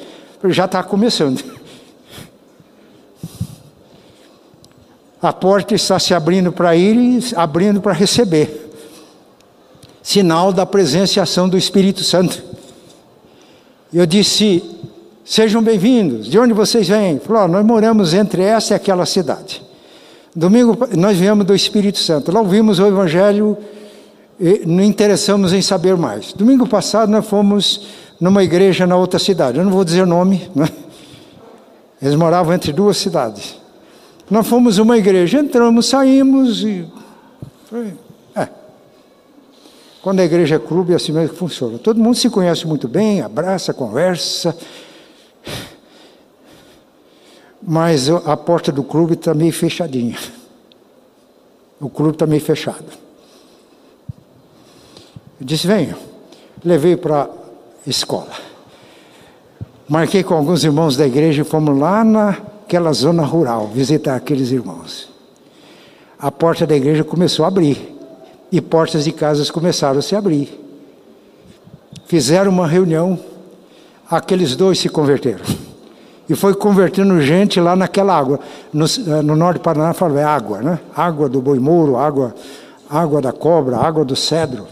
[0.48, 1.59] já está começando.
[5.22, 8.70] A porta está se abrindo para ir e abrindo para receber.
[10.02, 12.42] Sinal da presença e ação do Espírito Santo.
[13.92, 14.62] Eu disse:
[15.22, 16.26] Sejam bem-vindos.
[16.26, 17.18] De onde vocês vêm?
[17.18, 19.62] Falou: Nós moramos entre essa e aquela cidade.
[20.34, 22.32] Domingo nós viemos do Espírito Santo.
[22.32, 23.58] Lá ouvimos o Evangelho
[24.38, 26.32] e nos interessamos em saber mais.
[26.32, 27.86] Domingo passado nós fomos
[28.18, 29.58] numa igreja na outra cidade.
[29.58, 30.50] Eu não vou dizer o nome.
[30.54, 30.66] Né?
[32.00, 33.59] Eles moravam entre duas cidades.
[34.30, 36.86] Nós fomos uma igreja, entramos, saímos e.
[38.36, 38.48] É.
[40.00, 41.78] Quando a igreja é clube, é assim mesmo que funciona.
[41.78, 44.56] Todo mundo se conhece muito bem, abraça, conversa.
[47.60, 50.16] Mas a porta do clube está meio fechadinha.
[51.80, 52.86] O clube está meio fechado.
[55.40, 55.98] Eu disse: venha.
[56.64, 57.28] Levei para a
[57.90, 58.32] escola.
[59.88, 64.52] Marquei com alguns irmãos da igreja e fomos lá na aquela zona rural, visitar aqueles
[64.52, 65.08] irmãos.
[66.16, 67.98] A porta da igreja começou a abrir
[68.52, 70.56] e portas de casas começaram a se abrir.
[72.06, 73.18] Fizeram uma reunião,
[74.08, 75.44] aqueles dois se converteram.
[76.28, 78.38] E foi convertendo gente lá naquela água.
[78.72, 80.78] No, eh, no norte do Paraná fala é água, né?
[80.94, 82.32] Água do boi mouro, água,
[82.88, 84.68] água da cobra, água do cedro.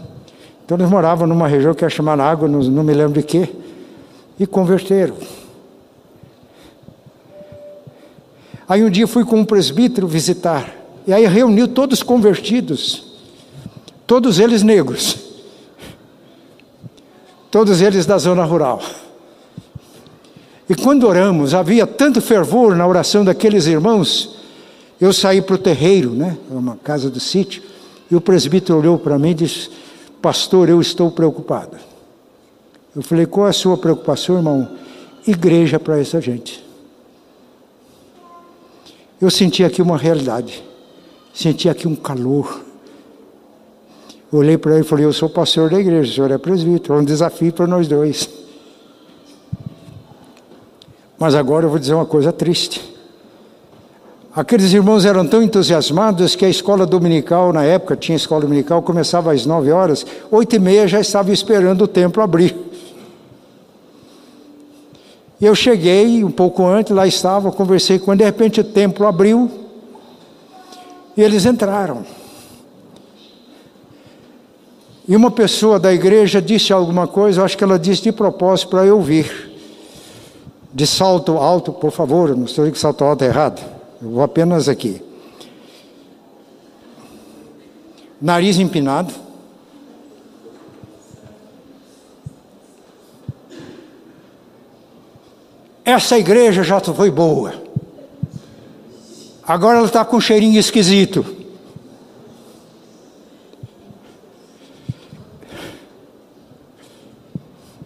[0.63, 3.49] Então eles moravam numa região que é chamada água, não, não me lembro de quê,
[4.39, 5.15] e converteram.
[8.69, 10.71] Aí um dia fui com um presbítero visitar,
[11.07, 13.03] e aí reuniu todos convertidos,
[14.05, 15.17] todos eles negros,
[17.49, 18.79] todos eles da zona rural.
[20.69, 24.35] E quando oramos, havia tanto fervor na oração daqueles irmãos,
[25.01, 27.63] eu saí para o terreiro, né, uma casa do sítio,
[28.11, 29.71] e o presbítero olhou para mim e disse:
[30.21, 31.75] Pastor, eu estou preocupado.
[32.95, 34.69] Eu falei: Qual é a sua preocupação, irmão?
[35.25, 36.68] Igreja para essa gente
[39.21, 40.63] eu senti aqui uma realidade,
[41.33, 42.61] senti aqui um calor.
[44.31, 46.97] Olhei para ele e falei: Eu sou pastor da igreja, o senhor é presbítero, é
[47.01, 48.29] um desafio para nós dois.
[51.17, 52.97] Mas agora eu vou dizer uma coisa triste.
[54.33, 59.33] Aqueles irmãos eram tão entusiasmados que a escola dominical, na época tinha escola dominical, começava
[59.33, 62.68] às nove horas, oito e meia já estava esperando o templo abrir.
[65.39, 69.49] E eu cheguei um pouco antes, lá estava, conversei com de repente o templo abriu
[71.15, 72.05] e eles entraram.
[75.07, 78.85] E uma pessoa da igreja disse alguma coisa, acho que ela disse de propósito para
[78.85, 79.49] eu ouvir.
[80.71, 83.59] De salto alto, por favor, não estou dizendo que salto alto é errado.
[84.01, 85.01] Eu vou apenas aqui.
[88.21, 89.13] Nariz empinado.
[95.89, 97.51] Essa igreja já foi boa.
[99.43, 101.25] Agora ela está com um cheirinho esquisito.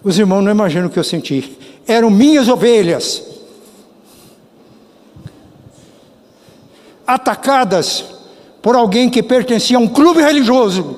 [0.04, 1.58] Os irmãos não imaginam o que eu senti.
[1.88, 3.24] Eram minhas ovelhas.
[7.08, 8.04] Atacadas
[8.62, 10.98] por alguém que pertencia a um clube religioso.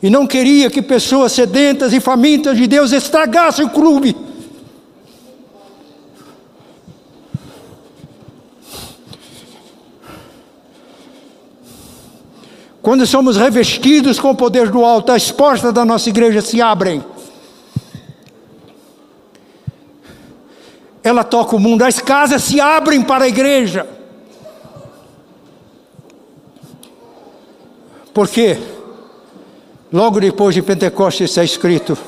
[0.00, 4.25] E não queria que pessoas sedentas e famintas de Deus estragassem o clube.
[12.86, 17.04] Quando somos revestidos com o poder do alto, as portas da nossa igreja se abrem.
[21.02, 23.84] Ela toca o mundo, as casas se abrem para a igreja.
[28.14, 28.56] Por quê?
[29.92, 31.98] Logo depois de Pentecostes está escrito: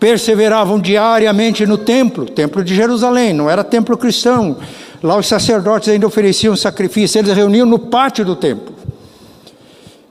[0.00, 4.56] perseveravam diariamente no templo, templo de Jerusalém, não era templo cristão.
[5.00, 8.73] Lá os sacerdotes ainda ofereciam sacrifício, eles reuniam no pátio do templo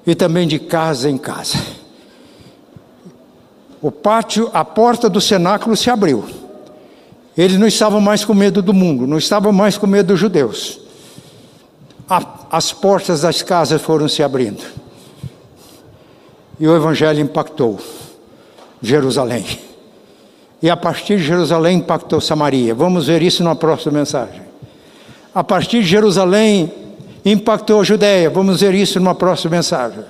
[0.06, 1.58] e também de casa em casa.
[3.82, 6.26] O pátio, a porta do cenáculo se abriu.
[7.38, 10.80] Eles não estavam mais com medo do mundo, não estavam mais com medo dos judeus.
[12.10, 14.64] A, as portas das casas foram se abrindo.
[16.60, 17.80] E o evangelho impactou
[18.82, 19.46] Jerusalém.
[20.62, 22.74] E a partir de Jerusalém impactou Samaria.
[22.74, 24.42] Vamos ver isso na próxima mensagem.
[25.34, 26.72] A partir de Jerusalém
[27.26, 28.30] impactou a Judéia.
[28.30, 30.04] Vamos ver isso numa próxima mensagem.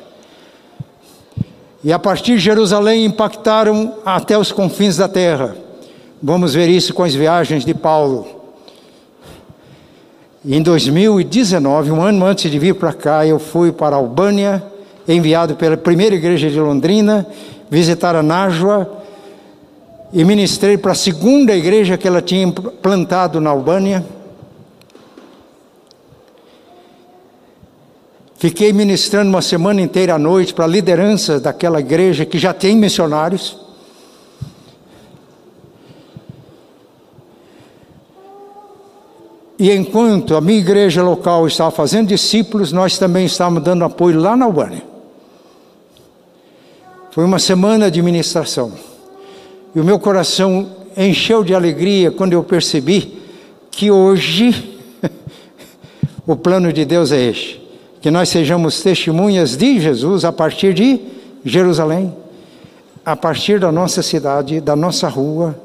[1.84, 5.56] E a partir de Jerusalém impactaram até os confins da terra.
[6.22, 8.26] Vamos ver isso com as viagens de Paulo.
[10.46, 14.64] Em 2019, um ano antes de vir para cá, eu fui para a Albânia,
[15.08, 17.26] enviado pela primeira igreja de Londrina,
[17.70, 18.90] visitar a Nájua
[20.14, 24.06] e ministrei para a segunda igreja que ela tinha plantado na Albânia.
[28.44, 32.76] Fiquei ministrando uma semana inteira à noite para a liderança daquela igreja que já tem
[32.76, 33.58] missionários.
[39.58, 44.36] E enquanto a minha igreja local estava fazendo discípulos, nós também estávamos dando apoio lá
[44.36, 44.84] na Albânia.
[47.12, 48.74] Foi uma semana de ministração.
[49.74, 53.22] E o meu coração encheu de alegria quando eu percebi
[53.72, 54.82] que hoje
[56.28, 57.63] o plano de Deus é este
[58.04, 61.00] que nós sejamos testemunhas de Jesus a partir de
[61.46, 62.14] Jerusalém,
[63.06, 65.58] a partir da nossa cidade, da nossa rua,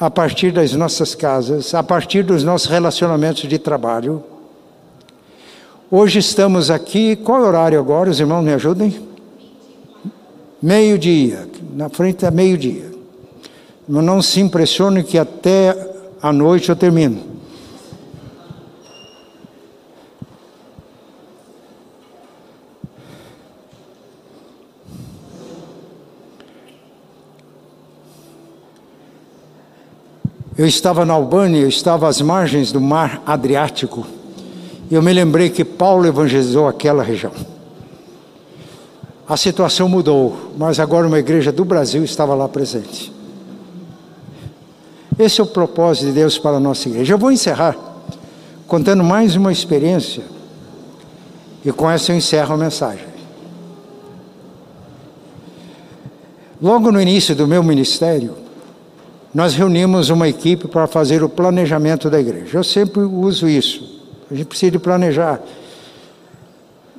[0.00, 4.24] a partir das nossas casas, a partir dos nossos relacionamentos de trabalho.
[5.88, 8.10] Hoje estamos aqui, qual é horário agora?
[8.10, 9.06] Os irmãos me ajudem?
[10.60, 12.90] Meio-dia, na frente é meio-dia.
[13.86, 15.76] Não se impressione que até
[16.20, 17.35] a noite eu termino.
[30.58, 34.06] Eu estava na Albânia, eu estava às margens do mar Adriático,
[34.90, 37.32] e eu me lembrei que Paulo evangelizou aquela região.
[39.28, 43.12] A situação mudou, mas agora uma igreja do Brasil estava lá presente.
[45.18, 47.12] Esse é o propósito de Deus para a nossa igreja.
[47.14, 47.76] Eu vou encerrar
[48.66, 50.22] contando mais uma experiência,
[51.64, 53.06] e com essa eu encerro a mensagem.
[56.62, 58.45] Logo no início do meu ministério,
[59.36, 62.56] nós reunimos uma equipe para fazer o planejamento da igreja.
[62.56, 64.00] Eu sempre uso isso.
[64.30, 65.42] A gente precisa de planejar.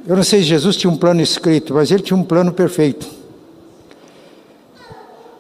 [0.06, 3.08] Eu não sei se Jesus tinha um plano escrito, mas ele tinha um plano perfeito.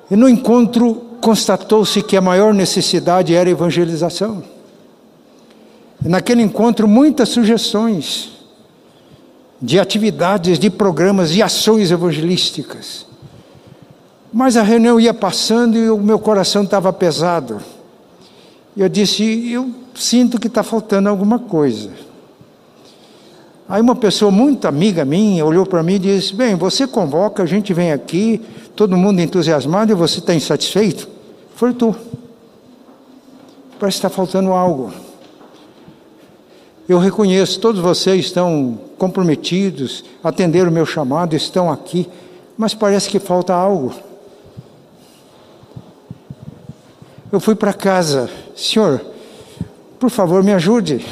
[0.09, 4.43] E no encontro constatou-se que a maior necessidade era a evangelização.
[6.03, 8.31] E naquele encontro, muitas sugestões
[9.61, 13.06] de atividades, de programas, de ações evangelísticas.
[14.37, 17.59] Mas a reunião ia passando e o meu coração estava pesado.
[18.77, 21.89] Eu disse: Eu sinto que está faltando alguma coisa.
[23.67, 27.45] Aí uma pessoa muito amiga minha olhou para mim e disse: Bem, você convoca, a
[27.47, 28.39] gente vem aqui,
[28.75, 31.09] todo mundo entusiasmado e você está insatisfeito?
[31.55, 31.95] Falei: Estou.
[33.79, 34.93] Parece que está faltando algo.
[36.87, 42.07] Eu reconheço, todos vocês estão comprometidos, atenderam o meu chamado, estão aqui,
[42.55, 44.05] mas parece que falta algo.
[47.31, 49.01] Eu fui para casa, Senhor,
[49.99, 51.05] por favor, me ajude.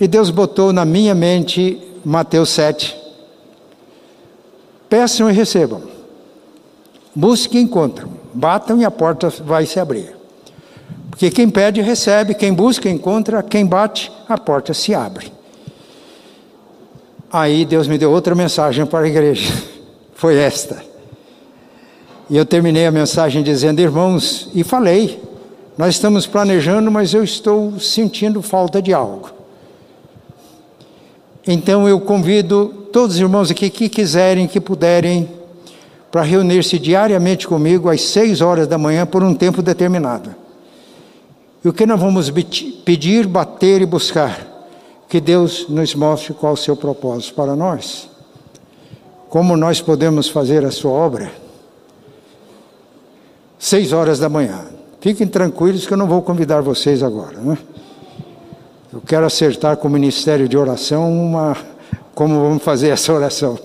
[0.00, 2.96] E Deus botou na minha mente Mateus 7.
[4.88, 5.82] Peçam e recebam.
[7.14, 8.10] Busquem e encontram.
[8.34, 10.16] Batam e a porta vai se abrir.
[11.10, 12.34] Porque quem pede, recebe.
[12.34, 13.42] Quem busca, encontra.
[13.42, 15.32] Quem bate, a porta se abre.
[17.30, 19.52] Aí Deus me deu outra mensagem para a igreja.
[20.14, 20.91] Foi esta.
[22.32, 25.22] E eu terminei a mensagem dizendo, irmãos, e falei,
[25.76, 29.28] nós estamos planejando, mas eu estou sentindo falta de algo.
[31.46, 35.28] Então eu convido todos os irmãos aqui que quiserem, que puderem,
[36.10, 40.34] para reunir-se diariamente comigo às seis horas da manhã por um tempo determinado.
[41.62, 44.70] E o que nós vamos pedir, bater e buscar?
[45.06, 48.08] Que Deus nos mostre qual o seu propósito para nós.
[49.28, 51.42] Como nós podemos fazer a sua obra?
[53.62, 54.64] Seis horas da manhã.
[55.00, 57.38] Fiquem tranquilos que eu não vou convidar vocês agora.
[57.38, 57.56] Né?
[58.92, 61.56] Eu quero acertar com o Ministério de Oração uma,
[62.12, 63.56] como vamos fazer essa oração.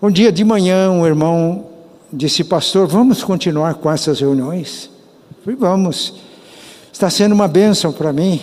[0.00, 1.66] Um dia de manhã, um irmão
[2.10, 4.88] disse, pastor, vamos continuar com essas reuniões?
[5.30, 6.14] Eu falei, vamos.
[6.90, 8.40] Está sendo uma bênção para mim.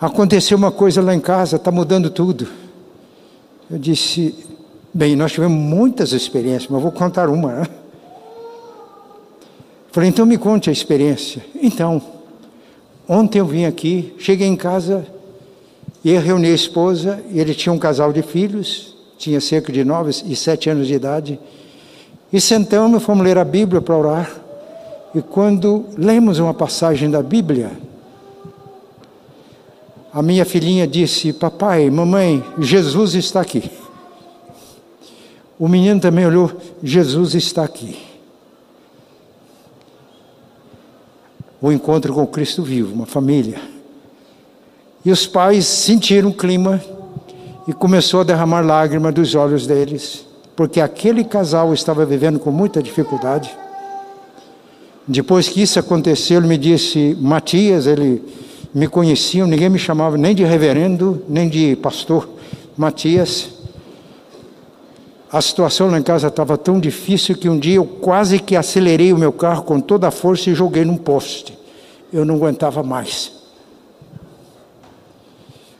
[0.00, 2.46] Aconteceu uma coisa lá em casa, está mudando tudo.
[3.68, 4.36] Eu disse,
[4.94, 7.52] bem, nós tivemos muitas experiências, mas vou contar uma.
[7.52, 7.66] Né?
[9.96, 11.42] Falei, então me conte a experiência.
[11.62, 12.02] Então,
[13.08, 15.06] Ontem eu vim aqui, cheguei em casa,
[16.04, 20.10] ia reunir a esposa, e ele tinha um casal de filhos, tinha cerca de nove
[20.26, 21.38] e sete anos de idade,
[22.32, 24.36] e sentamos, fomos ler a Bíblia para orar,
[25.14, 27.70] e quando lemos uma passagem da Bíblia,
[30.12, 33.70] a minha filhinha disse: Papai, mamãe, Jesus está aqui.
[35.58, 36.50] O menino também olhou:
[36.82, 38.05] Jesus está aqui.
[41.60, 43.60] O encontro com Cristo vivo, uma família.
[45.04, 46.82] E os pais sentiram o clima
[47.66, 52.82] e começou a derramar lágrimas dos olhos deles, porque aquele casal estava vivendo com muita
[52.82, 53.56] dificuldade.
[55.06, 58.22] Depois que isso aconteceu, ele me disse, Matias, ele
[58.74, 62.28] me conhecia, ninguém me chamava nem de reverendo, nem de pastor.
[62.76, 63.48] Matias,
[65.30, 69.12] a situação lá em casa estava tão difícil que um dia eu quase que acelerei
[69.12, 71.56] o meu carro com toda a força e joguei num poste.
[72.12, 73.32] Eu não aguentava mais.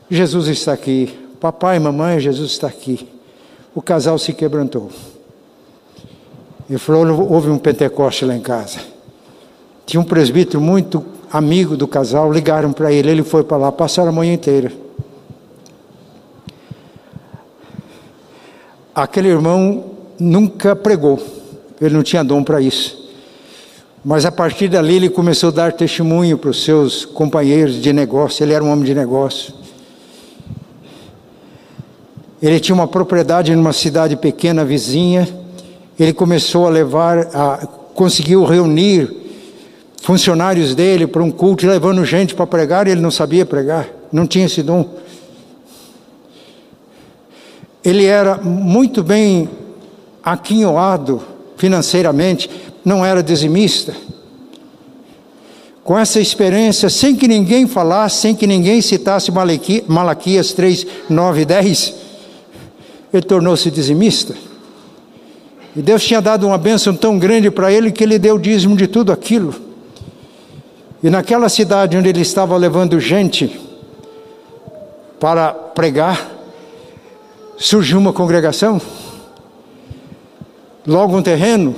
[0.09, 1.17] Jesus está aqui.
[1.39, 3.07] Papai, mamãe, Jesus está aqui.
[3.73, 4.89] O casal se quebrantou.
[6.69, 8.79] Ele falou: houve um Pentecoste lá em casa.
[9.85, 14.09] Tinha um presbítero muito amigo do casal, ligaram para ele, ele foi para lá, passaram
[14.09, 14.71] a manhã inteira.
[18.97, 21.21] Aquele irmão nunca pregou,
[21.79, 23.07] ele não tinha dom para isso.
[24.03, 28.43] Mas a partir dali ele começou a dar testemunho para os seus companheiros de negócio,
[28.43, 29.53] ele era um homem de negócio.
[32.41, 35.29] Ele tinha uma propriedade numa cidade pequena vizinha,
[35.99, 39.15] ele começou a levar, a, conseguiu reunir
[40.01, 44.47] funcionários dele para um culto, levando gente para pregar, ele não sabia pregar, não tinha
[44.47, 44.89] esse dom
[47.87, 49.49] ele era muito bem
[50.21, 51.21] aquinhoado
[51.55, 52.49] financeiramente,
[52.83, 53.95] não era dizimista.
[55.85, 59.31] Com essa experiência, sem que ninguém falasse, sem que ninguém citasse
[59.87, 61.93] Malaquias 3, 9 e 10,
[63.13, 64.35] ele tornou-se dizimista.
[65.73, 68.87] E Deus tinha dado uma bênção tão grande para ele que ele deu dízimo de
[68.87, 69.55] tudo aquilo.
[71.01, 73.57] E naquela cidade onde ele estava levando gente
[75.21, 76.36] para pregar,
[77.57, 78.79] surgiu uma congregação,
[80.85, 81.75] logo um terreno,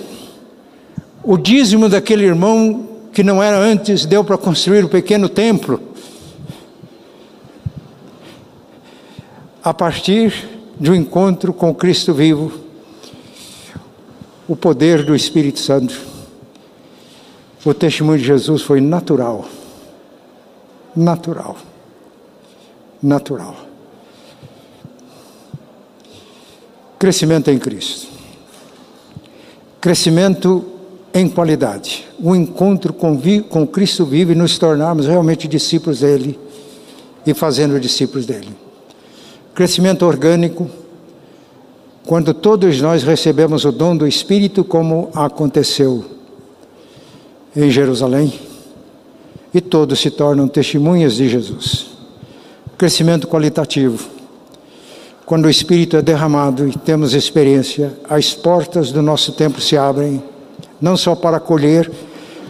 [1.23, 5.81] o dízimo daquele irmão que não era antes deu para construir o um pequeno templo.
[9.63, 10.49] A partir
[10.79, 12.51] de um encontro com Cristo vivo,
[14.47, 15.99] o poder do Espírito Santo,
[17.65, 19.45] o testemunho de Jesus foi natural.
[20.95, 21.57] Natural.
[23.01, 23.68] Natural.
[26.99, 28.07] Crescimento em Cristo.
[29.79, 30.65] Crescimento
[31.13, 32.05] em qualidade.
[32.19, 36.37] O encontro com, com Cristo vivo e nos tornarmos realmente discípulos dele
[37.25, 38.49] e fazendo discípulos dele.
[39.55, 40.69] Crescimento orgânico,
[42.05, 46.03] quando todos nós recebemos o dom do Espírito, como aconteceu
[47.55, 48.33] em Jerusalém,
[49.53, 51.91] e todos se tornam testemunhas de Jesus.
[52.77, 54.18] Crescimento qualitativo.
[55.29, 60.23] Quando o Espírito é derramado e temos experiência, as portas do nosso tempo se abrem,
[60.81, 61.87] não só para acolher,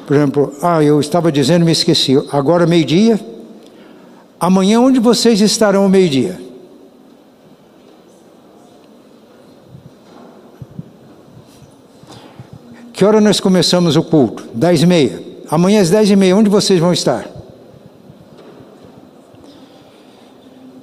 [0.08, 3.20] por exemplo, ah, eu estava dizendo, me esqueci, agora meio-dia,
[4.40, 6.40] amanhã onde vocês estarão ao meio-dia?
[12.94, 14.48] Que hora nós começamos o culto?
[14.54, 15.22] Dez e meia.
[15.52, 17.39] Amanhã às dez e meia, onde vocês vão estar?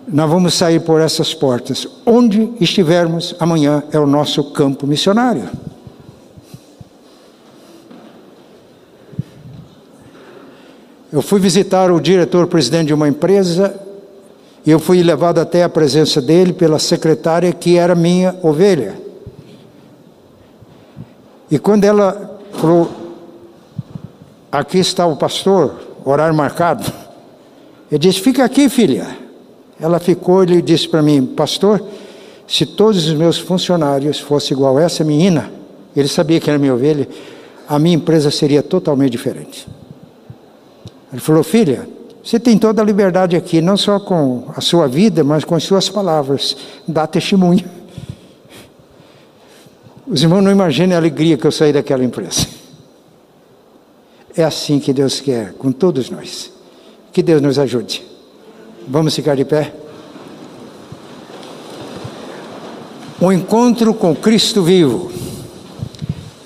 [0.09, 1.87] Nós vamos sair por essas portas.
[2.07, 5.51] Onde estivermos amanhã é o nosso campo missionário.
[11.13, 13.75] Eu fui visitar o diretor-presidente de uma empresa
[14.65, 19.01] e eu fui levado até a presença dele pela secretária que era minha ovelha.
[21.51, 22.91] E quando ela falou,
[24.51, 26.93] aqui está o pastor, horário marcado,
[27.91, 29.26] ele disse, fica aqui filha.
[29.81, 31.83] Ela ficou e disse para mim, pastor,
[32.49, 35.51] se todos os meus funcionários fossem igual a essa menina,
[35.95, 37.09] ele sabia que era minha ovelha,
[37.69, 39.67] a minha empresa seria totalmente diferente.
[41.13, 41.89] Ele falou, filha,
[42.23, 45.63] você tem toda a liberdade aqui, não só com a sua vida, mas com as
[45.63, 46.57] suas palavras.
[46.87, 47.65] Dá testemunho.
[50.07, 52.47] Os irmãos não imaginam a alegria que eu saí daquela empresa.
[54.37, 56.53] É assim que Deus quer com todos nós.
[57.13, 58.16] Que Deus nos ajude.
[58.87, 59.75] Vamos ficar de pé?
[63.21, 65.11] O encontro com Cristo vivo,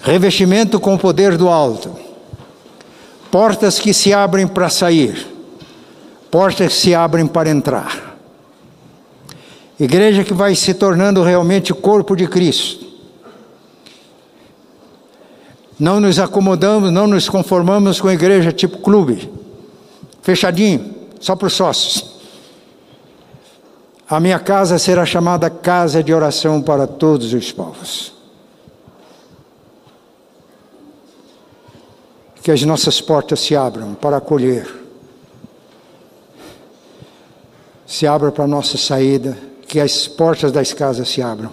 [0.03, 1.95] revestimento com o poder do alto,
[3.31, 5.27] portas que se abrem para sair,
[6.31, 8.17] portas que se abrem para entrar.
[9.79, 12.91] Igreja que vai se tornando realmente o corpo de Cristo
[15.81, 19.33] não nos acomodamos, não nos conformamos com igreja tipo clube,
[20.21, 22.20] fechadinho, só para os sócios.
[24.11, 28.13] A minha casa será chamada casa de oração para todos os povos.
[32.43, 34.69] Que as nossas portas se abram para acolher,
[37.87, 39.39] se abram para a nossa saída,
[39.69, 41.53] que as portas das casas se abram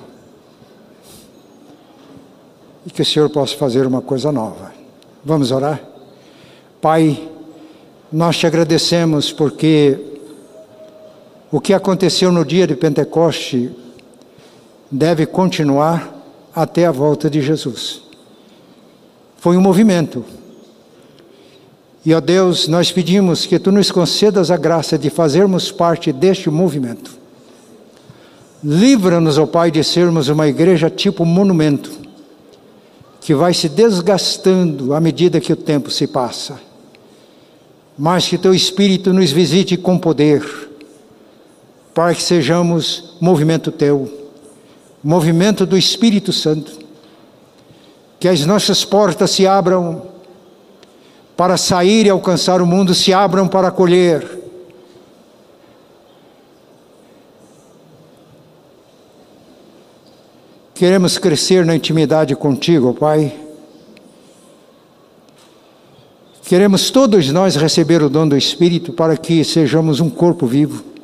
[2.88, 4.74] e que o Senhor possa fazer uma coisa nova.
[5.24, 5.80] Vamos orar?
[6.82, 7.30] Pai,
[8.12, 10.17] nós te agradecemos porque
[11.52, 13.72] o que aconteceu no dia de Pentecoste
[14.92, 16.14] deve continuar
[16.54, 18.02] até a volta de Jesus.
[19.38, 20.26] Foi um movimento.
[22.06, 26.50] E, ó Deus, nós pedimos que tu nos concedas a graça de fazermos parte deste
[26.50, 27.12] movimento.
[28.64, 31.92] Livra-nos, ó Pai, de sermos uma igreja tipo monumento
[33.22, 36.60] que vai se desgastando à medida que o tempo se passa.
[37.98, 40.67] Mas que teu Espírito nos visite com poder,
[41.98, 44.08] para que sejamos movimento teu,
[45.04, 46.78] movimento do Espírito Santo.
[48.20, 50.04] Que as nossas portas se abram
[51.36, 54.38] para sair e alcançar o mundo, se abram para acolher
[60.76, 63.36] Queremos crescer na intimidade contigo, Pai.
[66.44, 70.97] Queremos todos nós receber o dom do Espírito para que sejamos um corpo vivo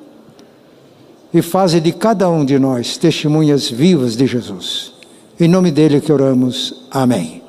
[1.34, 4.94] e faze de cada um de nós testemunhas vivas de Jesus.
[5.40, 6.86] Em nome dele que oramos.
[6.92, 7.42] Amém.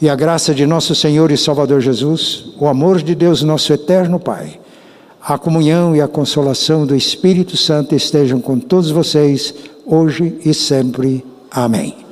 [0.00, 4.20] E a graça de nosso Senhor e Salvador Jesus, o amor de Deus, nosso eterno
[4.20, 4.60] Pai,
[5.20, 9.54] a comunhão e a consolação do Espírito Santo estejam com todos vocês
[9.84, 11.24] hoje e sempre.
[11.50, 12.07] Amém.